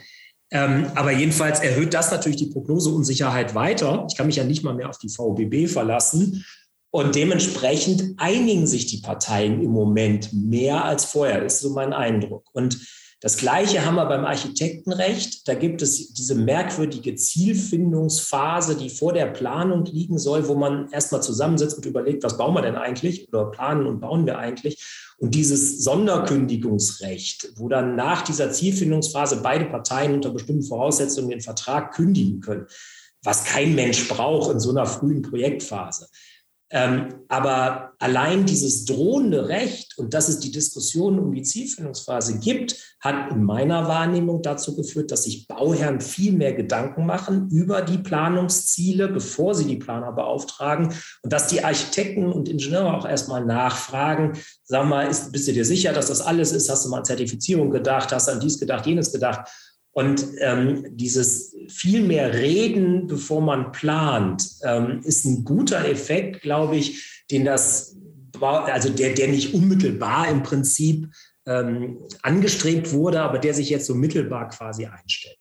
Ähm, 0.49 0.87
aber 0.95 1.11
jedenfalls 1.11 1.61
erhöht 1.61 1.93
das 1.93 2.11
natürlich 2.11 2.37
die 2.37 2.49
Prognoseunsicherheit 2.49 3.53
weiter. 3.55 4.05
Ich 4.09 4.17
kann 4.17 4.25
mich 4.25 4.35
ja 4.35 4.43
nicht 4.43 4.63
mal 4.63 4.73
mehr 4.73 4.89
auf 4.89 4.97
die 4.97 5.09
VBB 5.09 5.71
verlassen. 5.71 6.43
Und 6.91 7.15
dementsprechend 7.15 8.15
einigen 8.17 8.67
sich 8.67 8.85
die 8.85 8.97
Parteien 8.97 9.61
im 9.61 9.71
Moment 9.71 10.33
mehr 10.33 10.83
als 10.83 11.05
vorher, 11.05 11.43
ist 11.43 11.61
so 11.61 11.69
mein 11.69 11.93
Eindruck. 11.93 12.49
Und 12.53 12.77
das 13.21 13.37
Gleiche 13.37 13.85
haben 13.85 13.95
wir 13.95 14.07
beim 14.07 14.25
Architektenrecht. 14.25 15.47
Da 15.47 15.53
gibt 15.53 15.83
es 15.83 16.11
diese 16.13 16.33
merkwürdige 16.33 17.15
Zielfindungsphase, 17.15 18.75
die 18.75 18.89
vor 18.89 19.13
der 19.13 19.27
Planung 19.27 19.85
liegen 19.85 20.17
soll, 20.17 20.47
wo 20.47 20.55
man 20.55 20.89
erstmal 20.91 21.21
zusammensitzt 21.21 21.77
und 21.77 21.85
überlegt, 21.85 22.23
was 22.23 22.37
bauen 22.37 22.55
wir 22.55 22.63
denn 22.63 22.75
eigentlich 22.75 23.27
oder 23.27 23.45
planen 23.51 23.85
und 23.85 24.01
bauen 24.01 24.25
wir 24.25 24.39
eigentlich. 24.39 24.83
Und 25.19 25.35
dieses 25.35 25.83
Sonderkündigungsrecht, 25.83 27.53
wo 27.57 27.69
dann 27.69 27.95
nach 27.95 28.23
dieser 28.23 28.51
Zielfindungsphase 28.51 29.41
beide 29.43 29.65
Parteien 29.65 30.15
unter 30.15 30.31
bestimmten 30.31 30.63
Voraussetzungen 30.63 31.29
den 31.29 31.41
Vertrag 31.41 31.93
kündigen 31.93 32.41
können, 32.41 32.65
was 33.23 33.43
kein 33.43 33.75
Mensch 33.75 34.07
braucht 34.07 34.51
in 34.51 34.59
so 34.59 34.71
einer 34.71 34.87
frühen 34.87 35.21
Projektphase. 35.21 36.07
Ähm, 36.73 37.15
aber 37.27 37.93
allein 37.99 38.45
dieses 38.45 38.85
drohende 38.85 39.49
Recht 39.49 39.97
und 39.97 40.13
dass 40.13 40.29
es 40.29 40.39
die 40.39 40.51
Diskussion 40.51 41.19
um 41.19 41.33
die 41.33 41.43
Zielfindungsphase 41.43 42.39
gibt, 42.39 42.77
hat 43.01 43.31
in 43.31 43.43
meiner 43.43 43.87
Wahrnehmung 43.87 44.41
dazu 44.41 44.75
geführt, 44.75 45.11
dass 45.11 45.23
sich 45.23 45.47
Bauherren 45.47 45.99
viel 45.99 46.31
mehr 46.31 46.53
Gedanken 46.53 47.05
machen 47.05 47.49
über 47.49 47.81
die 47.81 47.97
Planungsziele, 47.97 49.09
bevor 49.09 49.53
sie 49.53 49.65
die 49.65 49.77
Planer 49.77 50.13
beauftragen 50.13 50.93
und 51.23 51.33
dass 51.33 51.47
die 51.47 51.63
Architekten 51.63 52.31
und 52.31 52.47
Ingenieure 52.47 52.93
auch 52.93 53.05
erstmal 53.05 53.43
nachfragen, 53.43 54.37
sag 54.63 54.87
mal, 54.87 55.07
ist, 55.07 55.31
bist 55.33 55.49
du 55.49 55.53
dir 55.53 55.65
sicher, 55.65 55.91
dass 55.91 56.07
das 56.07 56.21
alles 56.21 56.53
ist? 56.53 56.69
Hast 56.69 56.85
du 56.85 56.89
mal 56.89 56.99
an 56.99 57.05
Zertifizierung 57.05 57.69
gedacht? 57.69 58.13
Hast 58.13 58.29
du 58.29 58.31
an 58.31 58.39
dies 58.39 58.57
gedacht, 58.57 58.85
jenes 58.85 59.11
gedacht? 59.11 59.49
Und 59.91 60.25
ähm, 60.39 60.85
dieses 60.91 61.53
viel 61.67 62.01
mehr 62.03 62.33
Reden, 62.33 63.07
bevor 63.07 63.41
man 63.41 63.71
plant, 63.71 64.47
ähm, 64.63 65.01
ist 65.03 65.25
ein 65.25 65.43
guter 65.43 65.85
Effekt, 65.85 66.41
glaube 66.41 66.77
ich, 66.77 67.23
den 67.29 67.43
das, 67.43 67.97
also 68.39 68.89
der, 68.89 69.13
der 69.13 69.27
nicht 69.27 69.53
unmittelbar 69.53 70.29
im 70.29 70.43
Prinzip 70.43 71.09
ähm, 71.45 71.97
angestrebt 72.21 72.93
wurde, 72.93 73.21
aber 73.21 73.39
der 73.39 73.53
sich 73.53 73.69
jetzt 73.69 73.85
so 73.85 73.95
mittelbar 73.95 74.49
quasi 74.49 74.85
einstellt. 74.85 75.37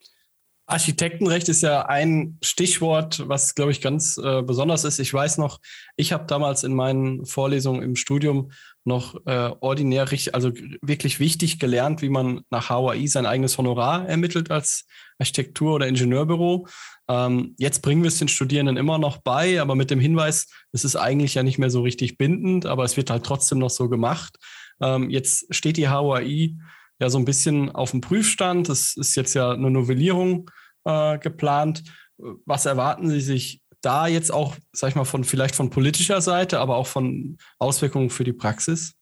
Architektenrecht 0.71 1.49
ist 1.49 1.63
ja 1.63 1.87
ein 1.87 2.39
Stichwort, 2.43 3.29
was, 3.29 3.57
glaube 3.57 3.73
ich, 3.73 3.81
ganz 3.81 4.17
äh, 4.19 4.43
besonders 4.43 4.85
ist. 4.85 5.01
Ich 5.01 5.13
weiß 5.13 5.39
noch, 5.39 5.61
ich 5.97 6.13
habe 6.13 6.27
damals 6.27 6.63
in 6.63 6.75
meinen 6.75 7.27
Vorlesungen 7.27 7.83
im 7.83 7.97
Studium 7.97 8.53
noch 8.85 9.15
äh, 9.27 9.51
ordinär 9.61 10.11
richtig, 10.11 10.35
also 10.35 10.53
wirklich 10.81 11.21
wichtig 11.21 11.59
gelernt, 11.59 12.03
wie 12.03 12.09
man 12.09 12.43
nach 12.51 12.71
HAI 12.71 13.07
sein 13.07 13.27
eigenes 13.27 13.59
Honorar 13.59 14.09
ermittelt 14.09 14.51
als 14.51 14.87
Architektur- 15.19 15.75
oder 15.75 15.87
Ingenieurbüro. 15.87 16.67
Ähm, 17.09 17.55
jetzt 17.59 17.83
bringen 17.83 18.03
wir 18.03 18.09
es 18.09 18.19
den 18.19 18.29
Studierenden 18.29 18.77
immer 18.77 18.99
noch 18.99 19.19
bei, 19.19 19.61
aber 19.61 19.75
mit 19.75 19.91
dem 19.91 20.01
Hinweis, 20.01 20.47
es 20.73 20.85
ist 20.85 20.97
eigentlich 20.97 21.35
ja 21.35 21.43
nicht 21.43 21.59
mehr 21.59 21.71
so 21.71 21.83
richtig 21.83 22.17
bindend, 22.17 22.67
aber 22.67 22.85
es 22.85 22.97
wird 22.97 23.11
halt 23.11 23.25
trotzdem 23.25 23.59
noch 23.59 23.71
so 23.71 23.89
gemacht. 23.89 24.37
Ähm, 24.81 25.11
jetzt 25.11 25.55
steht 25.55 25.77
die 25.77 25.89
HAI 25.89 26.57
ja 27.01 27.11
so 27.11 27.19
ein 27.19 27.25
bisschen 27.25 27.71
auf 27.71 27.91
dem 27.91 28.01
Prüfstand. 28.01 28.69
Es 28.69 28.97
ist 28.97 29.17
jetzt 29.17 29.35
ja 29.35 29.53
eine 29.53 29.71
Novellierung 29.71 30.51
äh, 30.85 31.19
geplant. 31.19 31.83
Was 32.45 32.67
erwarten 32.67 33.09
Sie 33.09 33.21
sich 33.21 33.61
da 33.83 34.07
jetzt 34.07 34.33
auch, 34.33 34.57
sag 34.73 34.91
ich 34.91 34.95
mal, 34.95 35.05
von 35.05 35.25
vielleicht 35.25 35.55
von 35.55 35.71
politischer 35.71 36.21
Seite, 36.21 36.59
aber 36.59 36.77
auch 36.77 36.87
von 36.87 37.39
Auswirkungen 37.59 38.11
für 38.11 38.25
die 38.25 38.33
Praxis? 38.33 38.95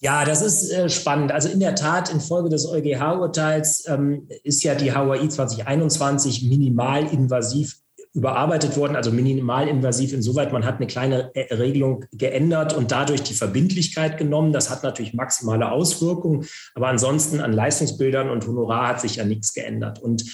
Ja, 0.00 0.24
das 0.24 0.42
ist 0.42 0.70
äh, 0.70 0.88
spannend. 0.88 1.32
Also 1.32 1.48
in 1.48 1.58
der 1.58 1.74
Tat, 1.74 2.10
infolge 2.12 2.48
des 2.48 2.66
EuGH-Urteils 2.66 3.88
ähm, 3.88 4.28
ist 4.44 4.62
ja 4.62 4.76
die 4.76 4.94
HUI 4.94 5.28
2021 5.28 6.44
minimalinvasiv 6.44 7.76
überarbeitet 8.14 8.76
worden, 8.76 8.96
also 8.96 9.10
minimalinvasiv 9.10 10.12
insoweit, 10.12 10.52
man 10.52 10.64
hat 10.64 10.76
eine 10.76 10.86
kleine 10.86 11.34
äh, 11.34 11.54
Regelung 11.54 12.04
geändert 12.12 12.74
und 12.74 12.90
dadurch 12.90 13.22
die 13.22 13.34
Verbindlichkeit 13.34 14.18
genommen. 14.18 14.52
Das 14.52 14.70
hat 14.70 14.82
natürlich 14.82 15.14
maximale 15.14 15.70
Auswirkungen, 15.70 16.46
aber 16.74 16.88
ansonsten 16.88 17.40
an 17.40 17.52
Leistungsbildern 17.52 18.30
und 18.30 18.46
Honorar 18.46 18.88
hat 18.88 19.00
sich 19.00 19.16
ja 19.16 19.24
nichts 19.24 19.52
geändert. 19.52 20.00
Und 20.00 20.24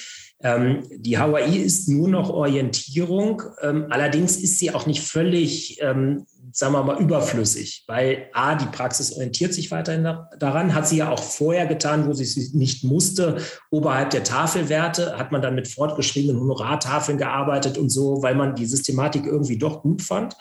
die 0.45 1.17
Hawaii 1.17 1.57
ist 1.57 1.89
nur 1.89 2.07
noch 2.07 2.29
Orientierung. 2.29 3.43
Ähm, 3.63 3.87
allerdings 3.89 4.37
ist 4.37 4.59
sie 4.59 4.75
auch 4.75 4.85
nicht 4.85 5.03
völlig, 5.03 5.81
ähm, 5.81 6.27
sagen 6.53 6.75
wir 6.75 6.83
mal, 6.83 7.01
überflüssig, 7.01 7.85
weil 7.87 8.29
A, 8.35 8.55
die 8.55 8.67
Praxis 8.67 9.13
orientiert 9.13 9.55
sich 9.55 9.71
weiterhin 9.71 10.05
daran, 10.39 10.75
hat 10.75 10.87
sie 10.87 10.99
ja 10.99 11.11
auch 11.11 11.23
vorher 11.23 11.67
getan, 11.67 12.07
wo 12.07 12.13
sie 12.13 12.25
es 12.25 12.53
nicht 12.53 12.85
musste. 12.85 13.39
Oberhalb 13.71 14.11
der 14.11 14.23
Tafelwerte 14.23 15.17
hat 15.17 15.33
man 15.33 15.41
dann 15.41 15.55
mit 15.55 15.67
fortgeschriebenen 15.67 16.39
Honorartafeln 16.39 17.17
gearbeitet 17.17 17.79
und 17.79 17.89
so, 17.89 18.23
weil 18.23 18.35
man 18.35 18.55
die 18.55 18.67
Systematik 18.67 19.25
irgendwie 19.25 19.57
doch 19.57 19.81
gut 19.81 20.03
fand. 20.03 20.37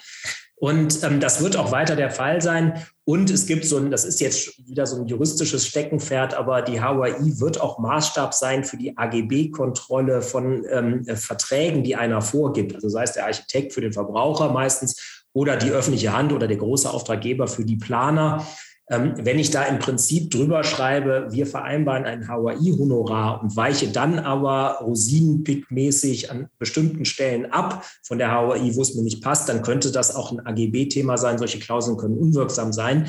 Und 0.64 1.02
ähm, 1.02 1.20
das 1.20 1.42
wird 1.42 1.58
auch 1.58 1.72
weiter 1.72 1.94
der 1.94 2.10
Fall 2.10 2.40
sein. 2.40 2.82
Und 3.04 3.28
es 3.28 3.44
gibt 3.44 3.66
so 3.66 3.76
ein, 3.76 3.90
das 3.90 4.06
ist 4.06 4.18
jetzt 4.22 4.66
wieder 4.66 4.86
so 4.86 4.96
ein 4.96 5.06
juristisches 5.06 5.66
Steckenpferd, 5.66 6.32
aber 6.32 6.62
die 6.62 6.82
HUI 6.82 7.38
wird 7.38 7.60
auch 7.60 7.78
Maßstab 7.78 8.32
sein 8.32 8.64
für 8.64 8.78
die 8.78 8.96
AGB-Kontrolle 8.96 10.22
von 10.22 10.64
ähm, 10.70 11.04
Verträgen, 11.04 11.84
die 11.84 11.96
einer 11.96 12.22
vorgibt. 12.22 12.76
Also 12.76 12.88
sei 12.88 13.02
es 13.02 13.12
der 13.12 13.26
Architekt 13.26 13.74
für 13.74 13.82
den 13.82 13.92
Verbraucher 13.92 14.50
meistens 14.50 15.26
oder 15.34 15.58
die 15.58 15.68
öffentliche 15.68 16.16
Hand 16.16 16.32
oder 16.32 16.48
der 16.48 16.56
große 16.56 16.88
Auftraggeber 16.88 17.46
für 17.46 17.66
die 17.66 17.76
Planer. 17.76 18.46
Ähm, 18.90 19.14
wenn 19.16 19.38
ich 19.38 19.50
da 19.50 19.64
im 19.64 19.78
Prinzip 19.78 20.30
drüber 20.30 20.62
schreibe, 20.62 21.28
wir 21.30 21.46
vereinbaren 21.46 22.04
ein 22.04 22.28
Hawaii-Honorar 22.28 23.42
und 23.42 23.56
weiche 23.56 23.88
dann 23.88 24.18
aber 24.18 24.78
rosinenpickmäßig 24.82 26.30
an 26.30 26.48
bestimmten 26.58 27.06
Stellen 27.06 27.50
ab 27.50 27.86
von 28.02 28.18
der 28.18 28.30
Hawaii, 28.30 28.76
wo 28.76 28.82
es 28.82 28.94
mir 28.94 29.02
nicht 29.02 29.22
passt, 29.22 29.48
dann 29.48 29.62
könnte 29.62 29.90
das 29.90 30.14
auch 30.14 30.32
ein 30.32 30.44
AGB-Thema 30.44 31.16
sein. 31.16 31.38
Solche 31.38 31.60
Klauseln 31.60 31.96
können 31.96 32.18
unwirksam 32.18 32.74
sein. 32.74 33.08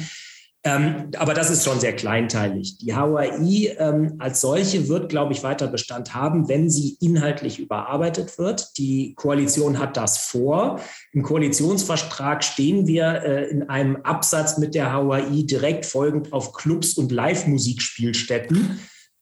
Ähm, 0.65 1.11
aber 1.17 1.35
das 1.35 1.51
ist 1.51 1.63
schon 1.63 1.79
sehr 1.79 1.95
kleinteilig. 1.95 2.79
Die 2.79 2.95
HOI 2.95 3.75
ähm, 3.77 4.15
als 4.17 4.41
solche 4.41 4.89
wird, 4.89 5.09
glaube 5.09 5.31
ich, 5.31 5.43
weiter 5.43 5.67
Bestand 5.67 6.15
haben, 6.15 6.49
wenn 6.49 6.71
sie 6.71 6.97
inhaltlich 6.99 7.59
überarbeitet 7.59 8.39
wird. 8.39 8.75
Die 8.79 9.13
Koalition 9.13 9.77
hat 9.77 9.95
das 9.95 10.17
vor. 10.17 10.79
Im 11.11 11.21
Koalitionsvertrag 11.21 12.43
stehen 12.43 12.87
wir 12.87 13.05
äh, 13.05 13.45
in 13.45 13.69
einem 13.69 13.97
Absatz 13.97 14.57
mit 14.57 14.73
der 14.73 14.91
HOI 14.91 15.43
direkt 15.43 15.85
folgend 15.85 16.33
auf 16.33 16.51
Clubs 16.53 16.95
und 16.95 17.11
Live-Musikspielstätten. 17.11 18.79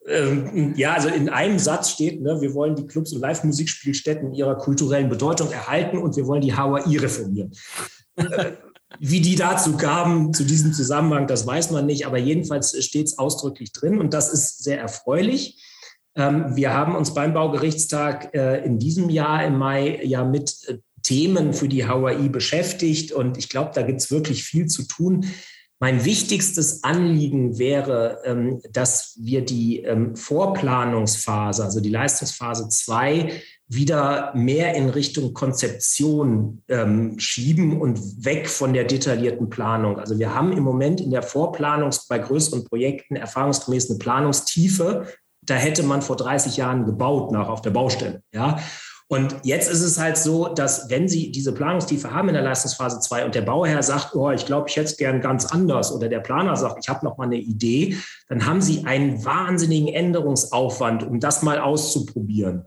Ähm, 0.08 0.74
ja, 0.78 0.94
also 0.94 1.10
in 1.10 1.28
einem 1.28 1.60
Satz 1.60 1.90
steht, 1.90 2.22
ne, 2.22 2.40
wir 2.40 2.54
wollen 2.54 2.76
die 2.76 2.88
Clubs 2.88 3.12
und 3.12 3.20
Live-Musikspielstätten 3.20 4.30
in 4.30 4.34
ihrer 4.34 4.56
kulturellen 4.56 5.10
Bedeutung 5.10 5.52
erhalten 5.52 5.98
und 5.98 6.16
wir 6.16 6.26
wollen 6.26 6.42
die 6.42 6.56
HOI 6.56 6.98
reformieren. 7.00 7.52
Wie 9.06 9.20
die 9.20 9.36
dazu 9.36 9.76
kamen, 9.76 10.34
zu 10.34 10.46
diesem 10.46 10.72
Zusammenhang, 10.72 11.28
das 11.28 11.46
weiß 11.46 11.72
man 11.72 11.86
nicht, 11.86 12.08
aber 12.08 12.18
jedenfalls 12.18 12.82
steht 12.86 13.08
es 13.08 13.18
ausdrücklich 13.18 13.74
drin 13.74 14.00
und 14.00 14.14
das 14.14 14.32
ist 14.32 14.64
sehr 14.64 14.80
erfreulich. 14.80 15.62
Ähm, 16.16 16.56
wir 16.56 16.74
haben 16.74 16.96
uns 16.96 17.14
beim 17.14 17.34
Baugerichtstag 17.34 18.34
äh, 18.34 18.64
in 18.64 18.80
diesem 18.80 19.10
Jahr 19.10 19.44
im 19.44 19.58
Mai 19.58 20.00
ja 20.06 20.24
mit 20.24 20.58
äh, 20.70 20.78
Themen 21.02 21.54
für 21.54 21.68
die 21.68 21.86
HAI 21.86 22.30
beschäftigt 22.30 23.12
und 23.12 23.38
ich 23.38 23.50
glaube, 23.50 23.72
da 23.76 23.82
gibt 23.82 24.00
es 24.00 24.10
wirklich 24.10 24.46
viel 24.46 24.68
zu 24.68 24.84
tun. 24.84 25.26
Mein 25.82 26.06
wichtigstes 26.06 26.86
Anliegen 26.86 27.60
wäre, 27.60 28.22
ähm, 28.24 28.62
dass 28.72 29.18
wir 29.20 29.44
die 29.44 29.82
ähm, 29.82 30.16
Vorplanungsphase, 30.16 31.62
also 31.62 31.82
die 31.82 31.90
Leistungsphase 31.90 32.70
2, 32.70 33.34
wieder 33.76 34.32
mehr 34.36 34.76
in 34.76 34.90
Richtung 34.90 35.34
Konzeption 35.34 36.64
ähm, 36.68 37.20
schieben 37.20 37.80
und 37.80 38.26
weg 38.26 38.50
von 38.50 38.74
der 38.74 38.84
detaillierten 38.84 39.50
Planung. 39.50 40.00
Also 40.00 40.20
wir 40.20 40.34
haben 40.34 40.52
im 40.52 40.64
Moment 40.64 41.02
in 41.02 41.12
der 41.12 41.24
Vorplanung 41.24 41.92
bei 42.10 42.20
größeren 42.20 42.66
Projekten 42.66 43.16
erfahrungsgemäß 43.16 43.90
eine 43.90 44.00
Planungstiefe. 44.00 45.08
Da 45.42 45.56
hätte 45.56 45.84
man 45.84 46.02
vor 46.02 46.16
30 46.16 46.58
Jahren 46.58 46.86
gebaut 46.86 47.32
nach 47.32 47.50
auf 47.50 47.62
der 47.62 47.72
Baustelle. 47.72 48.24
Ja. 48.34 48.60
Und 49.14 49.36
jetzt 49.44 49.70
ist 49.70 49.82
es 49.82 50.00
halt 50.00 50.18
so, 50.18 50.48
dass 50.48 50.90
wenn 50.90 51.08
Sie 51.08 51.32
diese 51.32 51.54
Planungstiefe 51.54 52.12
haben 52.12 52.30
in 52.30 52.34
der 52.34 52.44
Leistungsphase 52.44 53.00
2 53.00 53.26
und 53.26 53.36
der 53.36 53.42
Bauherr 53.42 53.84
sagt, 53.84 54.16
oh, 54.16 54.32
ich 54.32 54.46
glaube, 54.46 54.70
ich 54.70 54.76
hätte 54.76 54.88
es 54.88 54.98
gern 54.98 55.22
ganz 55.22 55.46
anders 55.46 55.92
oder 55.92 56.08
der 56.08 56.22
Planer 56.22 56.56
sagt, 56.56 56.80
ich 56.82 56.90
habe 56.90 57.06
noch 57.06 57.18
mal 57.18 57.26
eine 57.26 57.38
Idee, 57.38 57.98
dann 58.28 58.46
haben 58.46 58.62
Sie 58.62 58.86
einen 58.86 59.24
wahnsinnigen 59.24 59.90
Änderungsaufwand, 59.90 61.04
um 61.04 61.20
das 61.20 61.44
mal 61.44 61.60
auszuprobieren. 61.60 62.66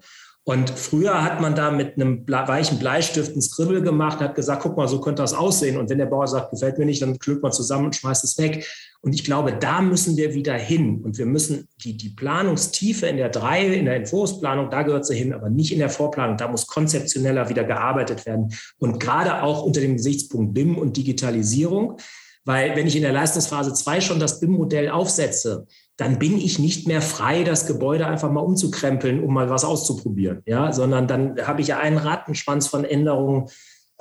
Und 0.49 0.71
früher 0.71 1.25
hat 1.25 1.41
man 1.41 1.57
da 1.57 1.73
mit 1.73 1.97
einem 1.97 2.25
weichen 2.25 2.79
Bleistift 2.79 3.35
ein 3.35 3.43
Skribbel 3.43 3.83
gemacht, 3.83 4.21
hat 4.21 4.37
gesagt, 4.37 4.63
guck 4.63 4.77
mal, 4.77 4.87
so 4.87 5.01
könnte 5.01 5.21
das 5.21 5.35
aussehen. 5.35 5.77
Und 5.77 5.91
wenn 5.91 5.99
der 5.99 6.07
Bauer 6.07 6.29
sagt, 6.29 6.53
gefällt 6.53 6.79
mir 6.79 6.87
nicht, 6.87 7.03
dann 7.03 7.19
klöbt 7.19 7.43
man 7.43 7.51
zusammen 7.51 7.87
und 7.87 7.97
schmeißt 7.97 8.23
es 8.23 8.39
weg. 8.39 8.65
Und 9.01 9.13
ich 9.13 9.25
glaube, 9.25 9.55
da 9.55 9.83
müssen 9.83 10.17
wir 10.17 10.35
wieder 10.35 10.55
hin. 10.55 11.03
Und 11.03 11.19
wir 11.19 11.27
müssen 11.27 11.67
die, 11.83 11.97
die 11.97 12.11
Planungstiefe 12.11 13.09
in 13.09 13.17
der 13.17 13.29
drei, 13.29 13.67
in 13.67 13.87
der 13.87 13.97
Entwurfsplanung, 13.97 14.71
da 14.71 14.85
gehört 14.85 15.05
sie 15.05 15.17
hin, 15.17 15.35
aber 15.35 15.51
nicht 15.51 15.73
in 15.73 15.81
der 15.81 15.91
Vorplanung. 15.91 16.37
Da 16.37 16.47
muss 16.47 16.69
konzeptioneller 16.69 17.49
wieder 17.49 17.65
gearbeitet 17.65 18.25
werden. 18.25 18.55
Und 18.79 19.01
gerade 19.01 19.43
auch 19.43 19.65
unter 19.65 19.81
dem 19.81 19.97
Gesichtspunkt 19.97 20.55
BIM 20.55 20.79
und 20.79 20.97
Digitalisierung. 20.97 21.99
Weil 22.45 22.77
wenn 22.77 22.87
ich 22.87 22.95
in 22.95 23.03
der 23.03 23.13
Leistungsphase 23.13 23.75
2 23.75 24.01
schon 24.01 24.21
das 24.21 24.39
BIM-Modell 24.39 24.91
aufsetze, 24.91 25.67
dann 25.97 26.19
bin 26.19 26.39
ich 26.39 26.59
nicht 26.59 26.87
mehr 26.87 27.01
frei, 27.01 27.43
das 27.43 27.67
Gebäude 27.67 28.07
einfach 28.07 28.31
mal 28.31 28.41
umzukrempeln, 28.41 29.23
um 29.23 29.33
mal 29.33 29.49
was 29.49 29.65
auszuprobieren, 29.65 30.43
ja, 30.45 30.73
sondern 30.73 31.09
dann 31.09 31.39
habe 31.47 31.63
ich 31.63 31.69
ja 31.69 31.79
einen 31.79 31.97
Rattenschwanz 31.97 32.67
von 32.67 32.85
Änderungen, 32.85 33.49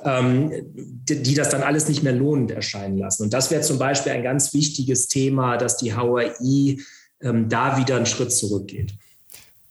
ähm, 0.04 0.52
die, 0.74 1.22
die, 1.22 1.34
das 1.34 1.48
dann 1.48 1.62
alles 1.62 1.88
nicht 1.88 2.02
mehr 2.02 2.12
lohnend 2.12 2.50
erscheinen 2.50 2.98
lassen. 2.98 3.24
Und 3.24 3.32
das 3.32 3.50
wäre 3.50 3.62
zum 3.62 3.78
Beispiel 3.78 4.12
ein 4.12 4.22
ganz 4.22 4.52
wichtiges 4.52 5.08
Thema, 5.08 5.56
dass 5.56 5.78
die 5.78 5.96
HOI 5.96 6.78
ähm, 7.22 7.48
da 7.48 7.78
wieder 7.78 7.96
einen 7.96 8.06
Schritt 8.06 8.32
zurückgeht. 8.32 8.92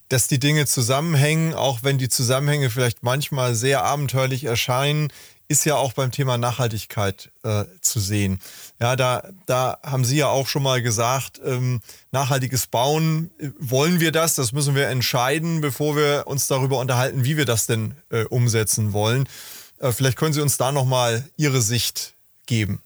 Dass 0.10 0.28
die 0.28 0.40
Dinge 0.40 0.66
zusammenhängen, 0.66 1.54
auch 1.54 1.80
wenn 1.82 1.98
die 1.98 2.10
Zusammenhänge 2.10 2.70
vielleicht 2.70 3.02
manchmal 3.02 3.56
sehr 3.56 3.84
abenteuerlich 3.84 4.44
erscheinen, 4.44 5.10
ist 5.48 5.66
ja 5.66 5.76
auch 5.76 5.94
beim 5.94 6.12
Thema 6.12 6.38
Nachhaltigkeit 6.38 7.32
äh, 7.44 7.66
zu 7.82 8.00
sehen. 8.00 8.40
Ja, 8.80 8.96
da, 8.96 9.30
da 9.46 9.78
haben 9.84 10.04
Sie 10.04 10.18
ja 10.18 10.28
auch 10.28 10.48
schon 10.48 10.64
mal 10.64 10.82
gesagt, 10.82 11.40
ähm, 11.46 11.82
nachhaltiges 12.12 12.68
Bauen, 12.68 13.30
äh, 13.38 13.50
wollen 13.60 14.00
wir 14.00 14.12
das? 14.12 14.36
Das 14.36 14.54
müssen 14.54 14.76
wir 14.76 14.88
entscheiden, 14.88 15.62
bevor 15.62 15.96
wir 15.96 16.24
uns 16.26 16.48
darüber 16.48 16.80
unterhalten, 16.80 17.26
wie 17.26 17.38
wir 17.38 17.46
das 17.46 17.68
denn 17.68 17.96
äh, 18.10 18.24
umsetzen 18.24 18.94
wollen. 18.94 19.28
Äh, 19.80 19.92
vielleicht 19.92 20.18
können 20.18 20.34
Sie 20.34 20.42
uns 20.42 20.58
da 20.58 20.72
nochmal 20.72 21.24
Ihre 21.38 21.62
Sicht 21.62 22.14
geben. 22.48 22.82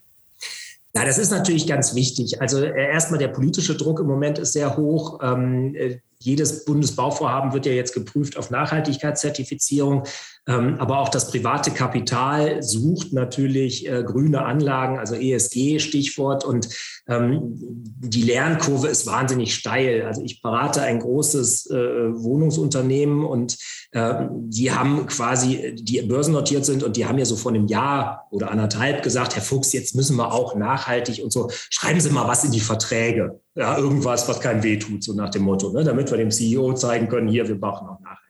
Ja, 0.96 1.06
das 1.06 1.18
ist 1.18 1.30
natürlich 1.30 1.68
ganz 1.68 1.96
wichtig. 1.96 2.42
Also 2.42 2.64
äh, 2.64 2.92
erstmal 2.92 3.20
der 3.20 3.28
politische 3.30 3.76
Druck 3.76 4.00
im 4.00 4.08
Moment 4.08 4.38
ist 4.40 4.54
sehr 4.54 4.76
hoch. 4.76 5.20
Ähm, 5.22 5.76
äh, 5.76 6.00
jedes 6.22 6.66
Bundesbauvorhaben 6.66 7.54
wird 7.54 7.66
ja 7.66 7.72
jetzt 7.72 7.94
geprüft 7.94 8.38
auf 8.38 8.50
Nachhaltigkeitszertifizierung. 8.50 10.04
Ähm, 10.48 10.76
aber 10.80 11.00
auch 11.00 11.10
das 11.10 11.32
private 11.32 11.72
Kapital 11.72 12.62
sucht 12.62 13.14
natürlich 13.14 13.88
äh, 13.88 14.04
grüne 14.04 14.44
Anlagen, 14.44 15.00
also 15.00 15.16
ESG 15.16 15.80
Stichwort. 15.80 16.44
Und 16.44 16.68
ähm, 17.08 17.54
die 17.56 18.24
Lernkurve 18.24 18.88
ist 18.88 19.06
wahnsinnig 19.06 19.56
steil. 19.56 20.06
Also 20.06 20.22
ich 20.24 20.42
berate 20.42 20.82
ein 20.82 21.00
großes 21.00 21.70
äh, 21.70 21.76
Wohnungsunternehmen 21.76 23.24
und 23.24 23.58
äh, 23.92 24.26
die 24.32 24.72
haben 24.72 25.06
quasi, 25.08 25.76
die 25.76 26.02
börsennotiert 26.02 26.66
sind 26.66 26.84
und 26.84 26.98
die 26.98 27.06
haben 27.06 27.18
ja 27.18 27.26
so 27.26 27.36
vor 27.36 27.52
einem 27.52 27.68
Jahr 27.68 28.28
oder 28.32 28.52
anderthalb 28.52 29.04
gesagt, 29.04 29.36
Herr 29.36 29.44
Fuchs, 29.44 29.72
jetzt 29.72 29.96
müssen 29.96 30.18
wir 30.18 30.34
auch 30.34 30.56
nachhaltig 30.56 31.24
und 31.24 31.32
so. 31.32 31.50
Schreiben 31.70 32.02
Sie 32.02 32.10
mal 32.10 32.28
was 32.28 32.44
in 32.44 32.52
die 32.52 32.60
Verträge. 32.60 33.40
Ja, 33.60 33.78
irgendwas, 33.78 34.26
was 34.30 34.40
keinem 34.40 34.64
weh 34.64 34.78
tut, 34.78 35.04
so 35.04 35.12
nach 35.12 35.32
dem 35.32 35.42
Motto, 35.42 35.70
ne? 35.74 35.84
damit 35.84 36.10
wir 36.10 36.18
dem 36.18 36.32
CEO 36.32 36.76
zeigen 36.76 37.10
können, 37.10 37.28
hier, 37.28 37.46
wir 37.46 37.60
brauchen 37.60 37.90
auch 37.90 38.00
nachhaltig. 38.00 38.30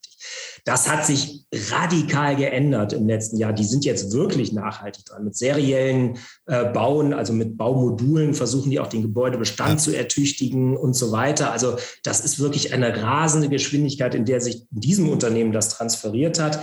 Das 0.66 0.90
hat 0.90 1.06
sich 1.06 1.46
radikal 1.72 2.36
geändert 2.36 2.94
im 2.94 3.06
letzten 3.08 3.38
Jahr. 3.38 3.54
Die 3.54 3.64
sind 3.64 3.86
jetzt 3.86 4.12
wirklich 4.12 4.54
nachhaltig 4.54 5.06
dran. 5.06 5.26
Mit 5.26 5.38
seriellen 5.38 6.18
äh, 6.48 6.66
Bauen, 6.66 7.14
also 7.14 7.34
mit 7.34 7.58
Baumodulen 7.58 8.34
versuchen 8.34 8.72
die 8.72 8.80
auch 8.80 8.88
den 8.88 9.04
Gebäudebestand 9.04 9.70
ja. 9.70 9.78
zu 9.78 9.96
ertüchtigen 9.96 10.76
und 10.76 10.96
so 10.96 11.12
weiter. 11.12 11.52
Also 11.52 11.78
das 12.04 12.22
ist 12.22 12.40
wirklich 12.40 12.74
eine 12.74 13.04
rasende 13.04 13.50
Geschwindigkeit, 13.50 14.16
in 14.16 14.26
der 14.26 14.42
sich 14.42 14.66
in 14.72 14.82
diesem 14.82 15.10
Unternehmen 15.10 15.52
das 15.52 15.70
transferiert 15.70 16.40
hat. 16.40 16.60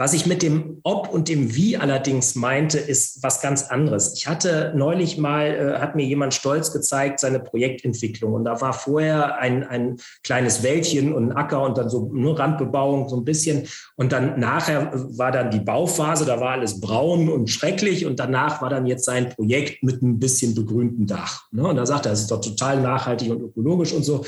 Was 0.00 0.12
ich 0.12 0.26
mit 0.26 0.44
dem 0.44 0.78
Ob 0.84 1.08
und 1.08 1.28
dem 1.28 1.56
Wie 1.56 1.76
allerdings 1.76 2.36
meinte, 2.36 2.78
ist 2.78 3.20
was 3.24 3.40
ganz 3.40 3.64
anderes. 3.64 4.14
Ich 4.14 4.28
hatte 4.28 4.72
neulich 4.76 5.18
mal, 5.18 5.46
äh, 5.48 5.80
hat 5.80 5.96
mir 5.96 6.06
jemand 6.06 6.34
stolz 6.34 6.72
gezeigt, 6.72 7.18
seine 7.18 7.40
Projektentwicklung. 7.40 8.32
Und 8.32 8.44
da 8.44 8.60
war 8.60 8.72
vorher 8.72 9.38
ein, 9.38 9.64
ein 9.64 9.96
kleines 10.22 10.62
Wäldchen 10.62 11.12
und 11.12 11.32
ein 11.32 11.36
Acker 11.36 11.62
und 11.62 11.78
dann 11.78 11.90
so 11.90 12.12
nur 12.12 12.38
Randbebauung, 12.38 13.08
so 13.08 13.16
ein 13.16 13.24
bisschen. 13.24 13.66
Und 13.96 14.12
dann 14.12 14.38
nachher 14.38 14.92
war 14.94 15.32
dann 15.32 15.50
die 15.50 15.58
Bauphase, 15.58 16.24
da 16.24 16.38
war 16.38 16.52
alles 16.52 16.80
braun 16.80 17.28
und 17.28 17.50
schrecklich. 17.50 18.06
Und 18.06 18.20
danach 18.20 18.62
war 18.62 18.70
dann 18.70 18.86
jetzt 18.86 19.04
sein 19.04 19.30
Projekt 19.30 19.82
mit 19.82 20.00
ein 20.00 20.20
bisschen 20.20 20.54
begrünten 20.54 21.08
Dach. 21.08 21.48
Ne? 21.50 21.66
Und 21.66 21.74
da 21.74 21.86
sagt 21.86 22.06
er, 22.06 22.12
das 22.12 22.20
ist 22.20 22.30
doch 22.30 22.40
total 22.40 22.80
nachhaltig 22.80 23.32
und 23.32 23.42
ökologisch 23.42 23.92
und 23.92 24.04
so. 24.04 24.24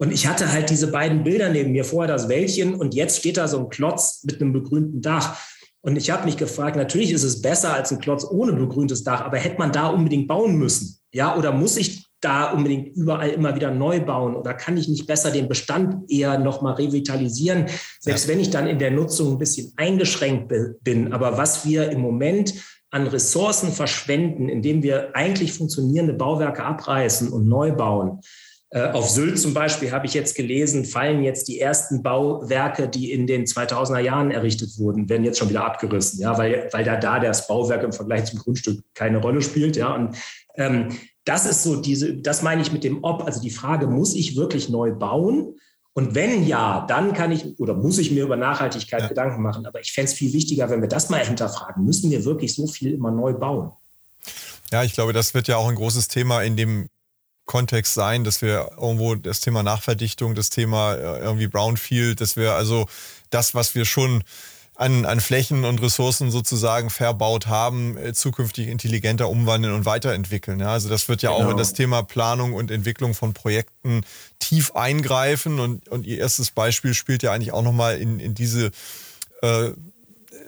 Und 0.00 0.12
ich 0.12 0.26
hatte 0.26 0.50
halt 0.50 0.70
diese 0.70 0.90
beiden 0.90 1.24
Bilder 1.24 1.50
neben 1.50 1.72
mir, 1.72 1.84
vorher 1.84 2.10
das 2.10 2.30
Wäldchen 2.30 2.74
und 2.74 2.94
jetzt 2.94 3.18
steht 3.18 3.36
da 3.36 3.46
so 3.46 3.58
ein 3.58 3.68
Klotz 3.68 4.22
mit 4.24 4.40
einem 4.40 4.54
begrünten 4.54 5.02
Dach. 5.02 5.36
Und 5.82 5.96
ich 5.96 6.10
habe 6.10 6.24
mich 6.24 6.38
gefragt, 6.38 6.74
natürlich 6.76 7.12
ist 7.12 7.22
es 7.22 7.42
besser 7.42 7.74
als 7.74 7.92
ein 7.92 8.00
Klotz 8.00 8.24
ohne 8.24 8.54
begrüntes 8.54 9.04
Dach, 9.04 9.20
aber 9.20 9.36
hätte 9.36 9.58
man 9.58 9.72
da 9.72 9.88
unbedingt 9.88 10.26
bauen 10.26 10.56
müssen? 10.56 10.98
Ja, 11.12 11.36
oder 11.36 11.52
muss 11.52 11.76
ich 11.76 12.06
da 12.22 12.50
unbedingt 12.50 12.96
überall 12.96 13.28
immer 13.28 13.54
wieder 13.56 13.70
neu 13.70 14.00
bauen 14.00 14.36
oder 14.36 14.54
kann 14.54 14.78
ich 14.78 14.88
nicht 14.88 15.06
besser 15.06 15.30
den 15.30 15.48
Bestand 15.48 16.10
eher 16.10 16.38
nochmal 16.38 16.74
revitalisieren, 16.74 17.66
selbst 17.98 18.26
ja. 18.26 18.32
wenn 18.32 18.40
ich 18.40 18.48
dann 18.48 18.66
in 18.66 18.78
der 18.78 18.90
Nutzung 18.90 19.32
ein 19.32 19.38
bisschen 19.38 19.74
eingeschränkt 19.76 20.50
bin. 20.82 21.12
Aber 21.12 21.36
was 21.36 21.66
wir 21.66 21.90
im 21.90 22.00
Moment 22.00 22.54
an 22.90 23.06
Ressourcen 23.06 23.70
verschwenden, 23.72 24.48
indem 24.48 24.82
wir 24.82 25.14
eigentlich 25.14 25.52
funktionierende 25.52 26.14
Bauwerke 26.14 26.64
abreißen 26.64 27.28
und 27.28 27.46
neu 27.46 27.72
bauen, 27.72 28.20
auf 28.72 29.10
Sylt 29.10 29.38
zum 29.38 29.52
Beispiel 29.52 29.90
habe 29.90 30.06
ich 30.06 30.14
jetzt 30.14 30.36
gelesen, 30.36 30.84
fallen 30.84 31.24
jetzt 31.24 31.48
die 31.48 31.58
ersten 31.58 32.02
Bauwerke, 32.02 32.88
die 32.88 33.10
in 33.10 33.26
den 33.26 33.44
2000er 33.44 33.98
Jahren 33.98 34.30
errichtet 34.30 34.78
wurden, 34.78 35.08
werden 35.08 35.24
jetzt 35.24 35.38
schon 35.38 35.48
wieder 35.48 35.64
abgerissen, 35.64 36.20
ja, 36.20 36.38
weil, 36.38 36.68
weil 36.70 36.84
da, 36.84 36.96
da 36.96 37.18
das 37.18 37.48
Bauwerk 37.48 37.82
im 37.82 37.92
Vergleich 37.92 38.26
zum 38.26 38.38
Grundstück 38.38 38.84
keine 38.94 39.18
Rolle 39.18 39.42
spielt, 39.42 39.76
ja. 39.76 39.92
Und 39.94 40.16
ähm, 40.54 40.88
das 41.24 41.46
ist 41.46 41.64
so 41.64 41.80
diese, 41.80 42.14
das 42.14 42.42
meine 42.42 42.62
ich 42.62 42.72
mit 42.72 42.84
dem 42.84 43.02
Ob, 43.02 43.24
also 43.24 43.40
die 43.40 43.50
Frage, 43.50 43.88
muss 43.88 44.14
ich 44.14 44.36
wirklich 44.36 44.68
neu 44.68 44.92
bauen? 44.92 45.56
Und 45.92 46.14
wenn 46.14 46.46
ja, 46.46 46.86
dann 46.88 47.12
kann 47.12 47.32
ich 47.32 47.58
oder 47.58 47.74
muss 47.74 47.98
ich 47.98 48.12
mir 48.12 48.22
über 48.22 48.36
Nachhaltigkeit 48.36 49.02
ja. 49.02 49.08
Gedanken 49.08 49.42
machen. 49.42 49.66
Aber 49.66 49.80
ich 49.80 49.92
fände 49.92 50.12
es 50.12 50.16
viel 50.16 50.32
wichtiger, 50.32 50.70
wenn 50.70 50.80
wir 50.80 50.88
das 50.88 51.10
mal 51.10 51.24
hinterfragen. 51.24 51.84
Müssen 51.84 52.10
wir 52.10 52.24
wirklich 52.24 52.54
so 52.54 52.68
viel 52.68 52.94
immer 52.94 53.10
neu 53.10 53.32
bauen? 53.34 53.72
Ja, 54.70 54.84
ich 54.84 54.92
glaube, 54.92 55.12
das 55.12 55.34
wird 55.34 55.48
ja 55.48 55.56
auch 55.56 55.68
ein 55.68 55.74
großes 55.74 56.06
Thema 56.06 56.42
in 56.42 56.56
dem 56.56 56.88
Kontext 57.46 57.94
sein, 57.94 58.24
dass 58.24 58.42
wir 58.42 58.70
irgendwo 58.80 59.14
das 59.14 59.40
Thema 59.40 59.62
Nachverdichtung, 59.62 60.34
das 60.34 60.50
Thema 60.50 60.94
äh, 60.94 61.18
irgendwie 61.20 61.48
Brownfield, 61.48 62.20
dass 62.20 62.36
wir 62.36 62.54
also 62.54 62.86
das, 63.30 63.54
was 63.54 63.74
wir 63.74 63.84
schon 63.84 64.22
an, 64.80 65.04
an 65.04 65.20
Flächen 65.20 65.64
und 65.66 65.82
Ressourcen 65.82 66.30
sozusagen 66.30 66.88
verbaut 66.88 67.48
haben, 67.48 67.98
äh, 67.98 68.14
zukünftig 68.14 68.68
intelligenter 68.68 69.28
umwandeln 69.28 69.74
und 69.74 69.84
weiterentwickeln. 69.84 70.58
Ja, 70.60 70.72
also 70.72 70.88
das 70.88 71.08
wird 71.08 71.20
ja 71.20 71.32
genau. 71.32 71.48
auch 71.48 71.50
in 71.50 71.58
das 71.58 71.74
Thema 71.74 72.02
Planung 72.02 72.54
und 72.54 72.70
Entwicklung 72.70 73.12
von 73.12 73.34
Projekten 73.34 74.02
tief 74.38 74.74
eingreifen 74.74 75.60
und, 75.60 75.88
und 75.88 76.06
Ihr 76.06 76.18
erstes 76.18 76.50
Beispiel 76.50 76.94
spielt 76.94 77.22
ja 77.22 77.30
eigentlich 77.32 77.52
auch 77.52 77.62
nochmal 77.62 77.98
in, 77.98 78.20
in 78.20 78.34
diese 78.34 78.70
äh, 79.42 79.70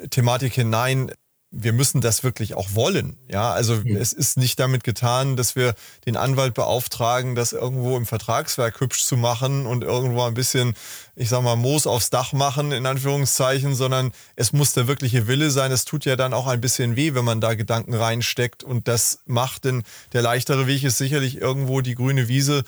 Thematik 0.09 0.55
hinein, 0.55 1.13
wir 1.55 1.75
müssen 1.75 2.01
das 2.01 2.25
wirklich 2.25 2.55
auch 2.55 2.75
wollen. 2.75 3.19
Ja, 3.29 3.53
also 3.53 3.77
mhm. 3.77 3.97
es 3.97 4.15
ist 4.15 4.39
nicht 4.39 4.59
damit 4.59 4.85
getan, 4.85 5.37
dass 5.37 5.55
wir 5.55 5.75
den 6.07 6.17
Anwalt 6.17 6.55
beauftragen, 6.55 7.35
das 7.35 7.53
irgendwo 7.53 7.97
im 7.99 8.07
Vertragswerk 8.07 8.81
hübsch 8.81 9.05
zu 9.05 9.19
machen 9.19 9.67
und 9.67 9.85
irgendwo 9.85 10.23
ein 10.23 10.33
bisschen, 10.33 10.75
ich 11.15 11.29
sag 11.29 11.43
mal, 11.43 11.57
Moos 11.57 11.87
aufs 11.87 12.09
Dach 12.09 12.33
machen, 12.33 12.73
in 12.73 12.87
Anführungszeichen, 12.87 13.75
sondern 13.75 14.13
es 14.35 14.55
muss 14.55 14.73
der 14.73 14.89
wirkliche 14.89 15.27
Wille 15.27 15.51
sein. 15.51 15.71
Es 15.71 15.85
tut 15.85 16.07
ja 16.07 16.17
dann 16.17 16.33
auch 16.33 16.47
ein 16.47 16.63
bisschen 16.63 16.97
weh, 16.97 17.13
wenn 17.13 17.27
man 17.27 17.43
da 17.43 17.53
Gedanken 17.53 17.93
reinsteckt 17.95 18.65
und 18.65 18.89
das 18.89 19.21
macht, 19.27 19.67
denn 19.67 19.83
der 20.15 20.23
leichtere 20.23 20.67
Weg 20.67 20.83
ist 20.85 20.97
sicherlich 20.97 21.37
irgendwo 21.37 21.83
die 21.83 21.95
grüne 21.95 22.29
Wiese 22.29 22.65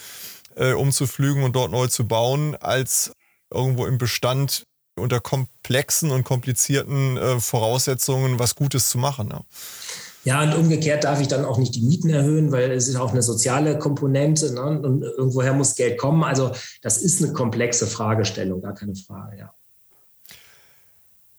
äh, 0.56 0.72
umzuflügen 0.72 1.42
und 1.42 1.56
dort 1.56 1.70
neu 1.70 1.88
zu 1.88 2.06
bauen, 2.06 2.54
als 2.54 3.12
irgendwo 3.50 3.86
im 3.86 3.96
Bestand 3.96 4.66
unter 4.96 5.20
komplexen 5.20 6.10
und 6.10 6.24
komplizierten 6.24 7.16
äh, 7.16 7.40
Voraussetzungen 7.40 8.38
was 8.38 8.54
Gutes 8.54 8.88
zu 8.88 8.98
machen. 8.98 9.28
Ja. 9.30 9.44
Ja, 10.24 10.42
und 10.42 10.54
umgekehrt 10.54 11.04
darf 11.04 11.20
ich 11.20 11.28
dann 11.28 11.44
auch 11.44 11.58
nicht 11.58 11.74
die 11.74 11.82
Mieten 11.82 12.08
erhöhen, 12.08 12.50
weil 12.50 12.70
es 12.70 12.88
ist 12.88 12.96
auch 12.96 13.12
eine 13.12 13.22
soziale 13.22 13.78
Komponente 13.78 14.54
ne? 14.54 14.80
und 14.80 15.02
irgendwoher 15.02 15.52
muss 15.52 15.74
Geld 15.74 15.98
kommen. 15.98 16.24
Also 16.24 16.50
das 16.80 16.96
ist 16.96 17.22
eine 17.22 17.34
komplexe 17.34 17.86
Fragestellung, 17.86 18.62
gar 18.62 18.74
keine 18.74 18.94
Frage, 18.94 19.38
ja. 19.38 19.52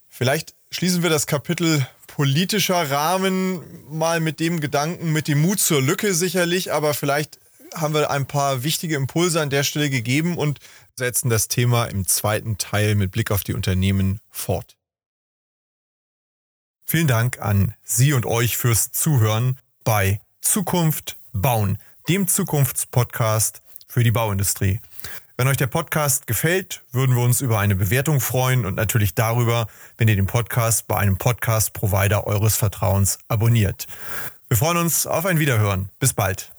Vielleicht 0.08 0.53
schließen 0.70 1.01
wir 1.01 1.10
das 1.10 1.26
Kapitel 1.26 1.86
politischer 2.08 2.89
Rahmen 2.89 3.62
mal 3.89 4.20
mit 4.20 4.39
dem 4.39 4.62
Gedanken, 4.62 5.12
mit 5.12 5.28
dem 5.28 5.41
Mut 5.41 5.60
zur 5.60 5.82
Lücke 5.82 6.14
sicherlich, 6.14 6.72
aber 6.72 6.93
vielleicht 6.93 7.39
haben 7.74 7.93
wir 7.93 8.10
ein 8.12 8.26
paar 8.26 8.64
wichtige 8.64 8.95
Impulse 8.95 9.41
an 9.41 9.49
der 9.49 9.64
Stelle 9.64 9.89
gegeben 9.89 10.38
und 10.38 10.60
setzen 10.96 11.30
das 11.30 11.48
Thema 11.48 11.86
im 11.86 12.08
zweiten 12.08 12.58
Teil 12.58 12.96
mit 12.96 13.12
Blick 13.12 13.32
auf 13.32 13.43
die 13.43 13.54
Unternehmen 13.54 14.20
fort. 14.30 14.78
Vielen 16.84 17.08
Dank 17.08 17.39
an 17.39 17.74
Sie 17.84 18.14
und 18.14 18.26
euch 18.26 18.58
fürs 18.58 18.91
Zuhören 18.91 19.60
bei 19.84 20.22
Zukunft 20.41 21.18
bauen, 21.34 21.78
dem 22.08 22.28
Zukunftspodcast 22.28 23.62
für 23.88 24.04
die 24.04 24.12
Bauindustrie. 24.12 24.80
Wenn 25.38 25.48
euch 25.48 25.58
der 25.58 25.68
Podcast 25.68 26.28
gefällt, 26.28 26.82
würden 26.91 27.16
wir 27.16 27.24
uns 27.24 27.41
über 27.41 27.60
eine 27.60 27.76
Bewertung 27.76 28.22
freuen 28.22 28.66
und 28.66 28.76
natürlich 28.76 29.16
darüber, 29.16 29.68
wenn 29.98 30.08
ihr 30.08 30.16
den 30.16 30.28
Podcast 30.28 30.88
bei 30.88 30.96
einem 30.96 31.18
Podcast-Provider 31.18 32.26
eures 32.26 32.56
Vertrauens 32.56 33.18
abonniert. 33.28 33.88
Wir 34.48 34.56
freuen 34.56 34.78
uns 34.78 35.08
auf 35.08 35.26
ein 35.26 35.39
Wiederhören. 35.39 35.89
Bis 36.00 36.14
bald. 36.14 36.54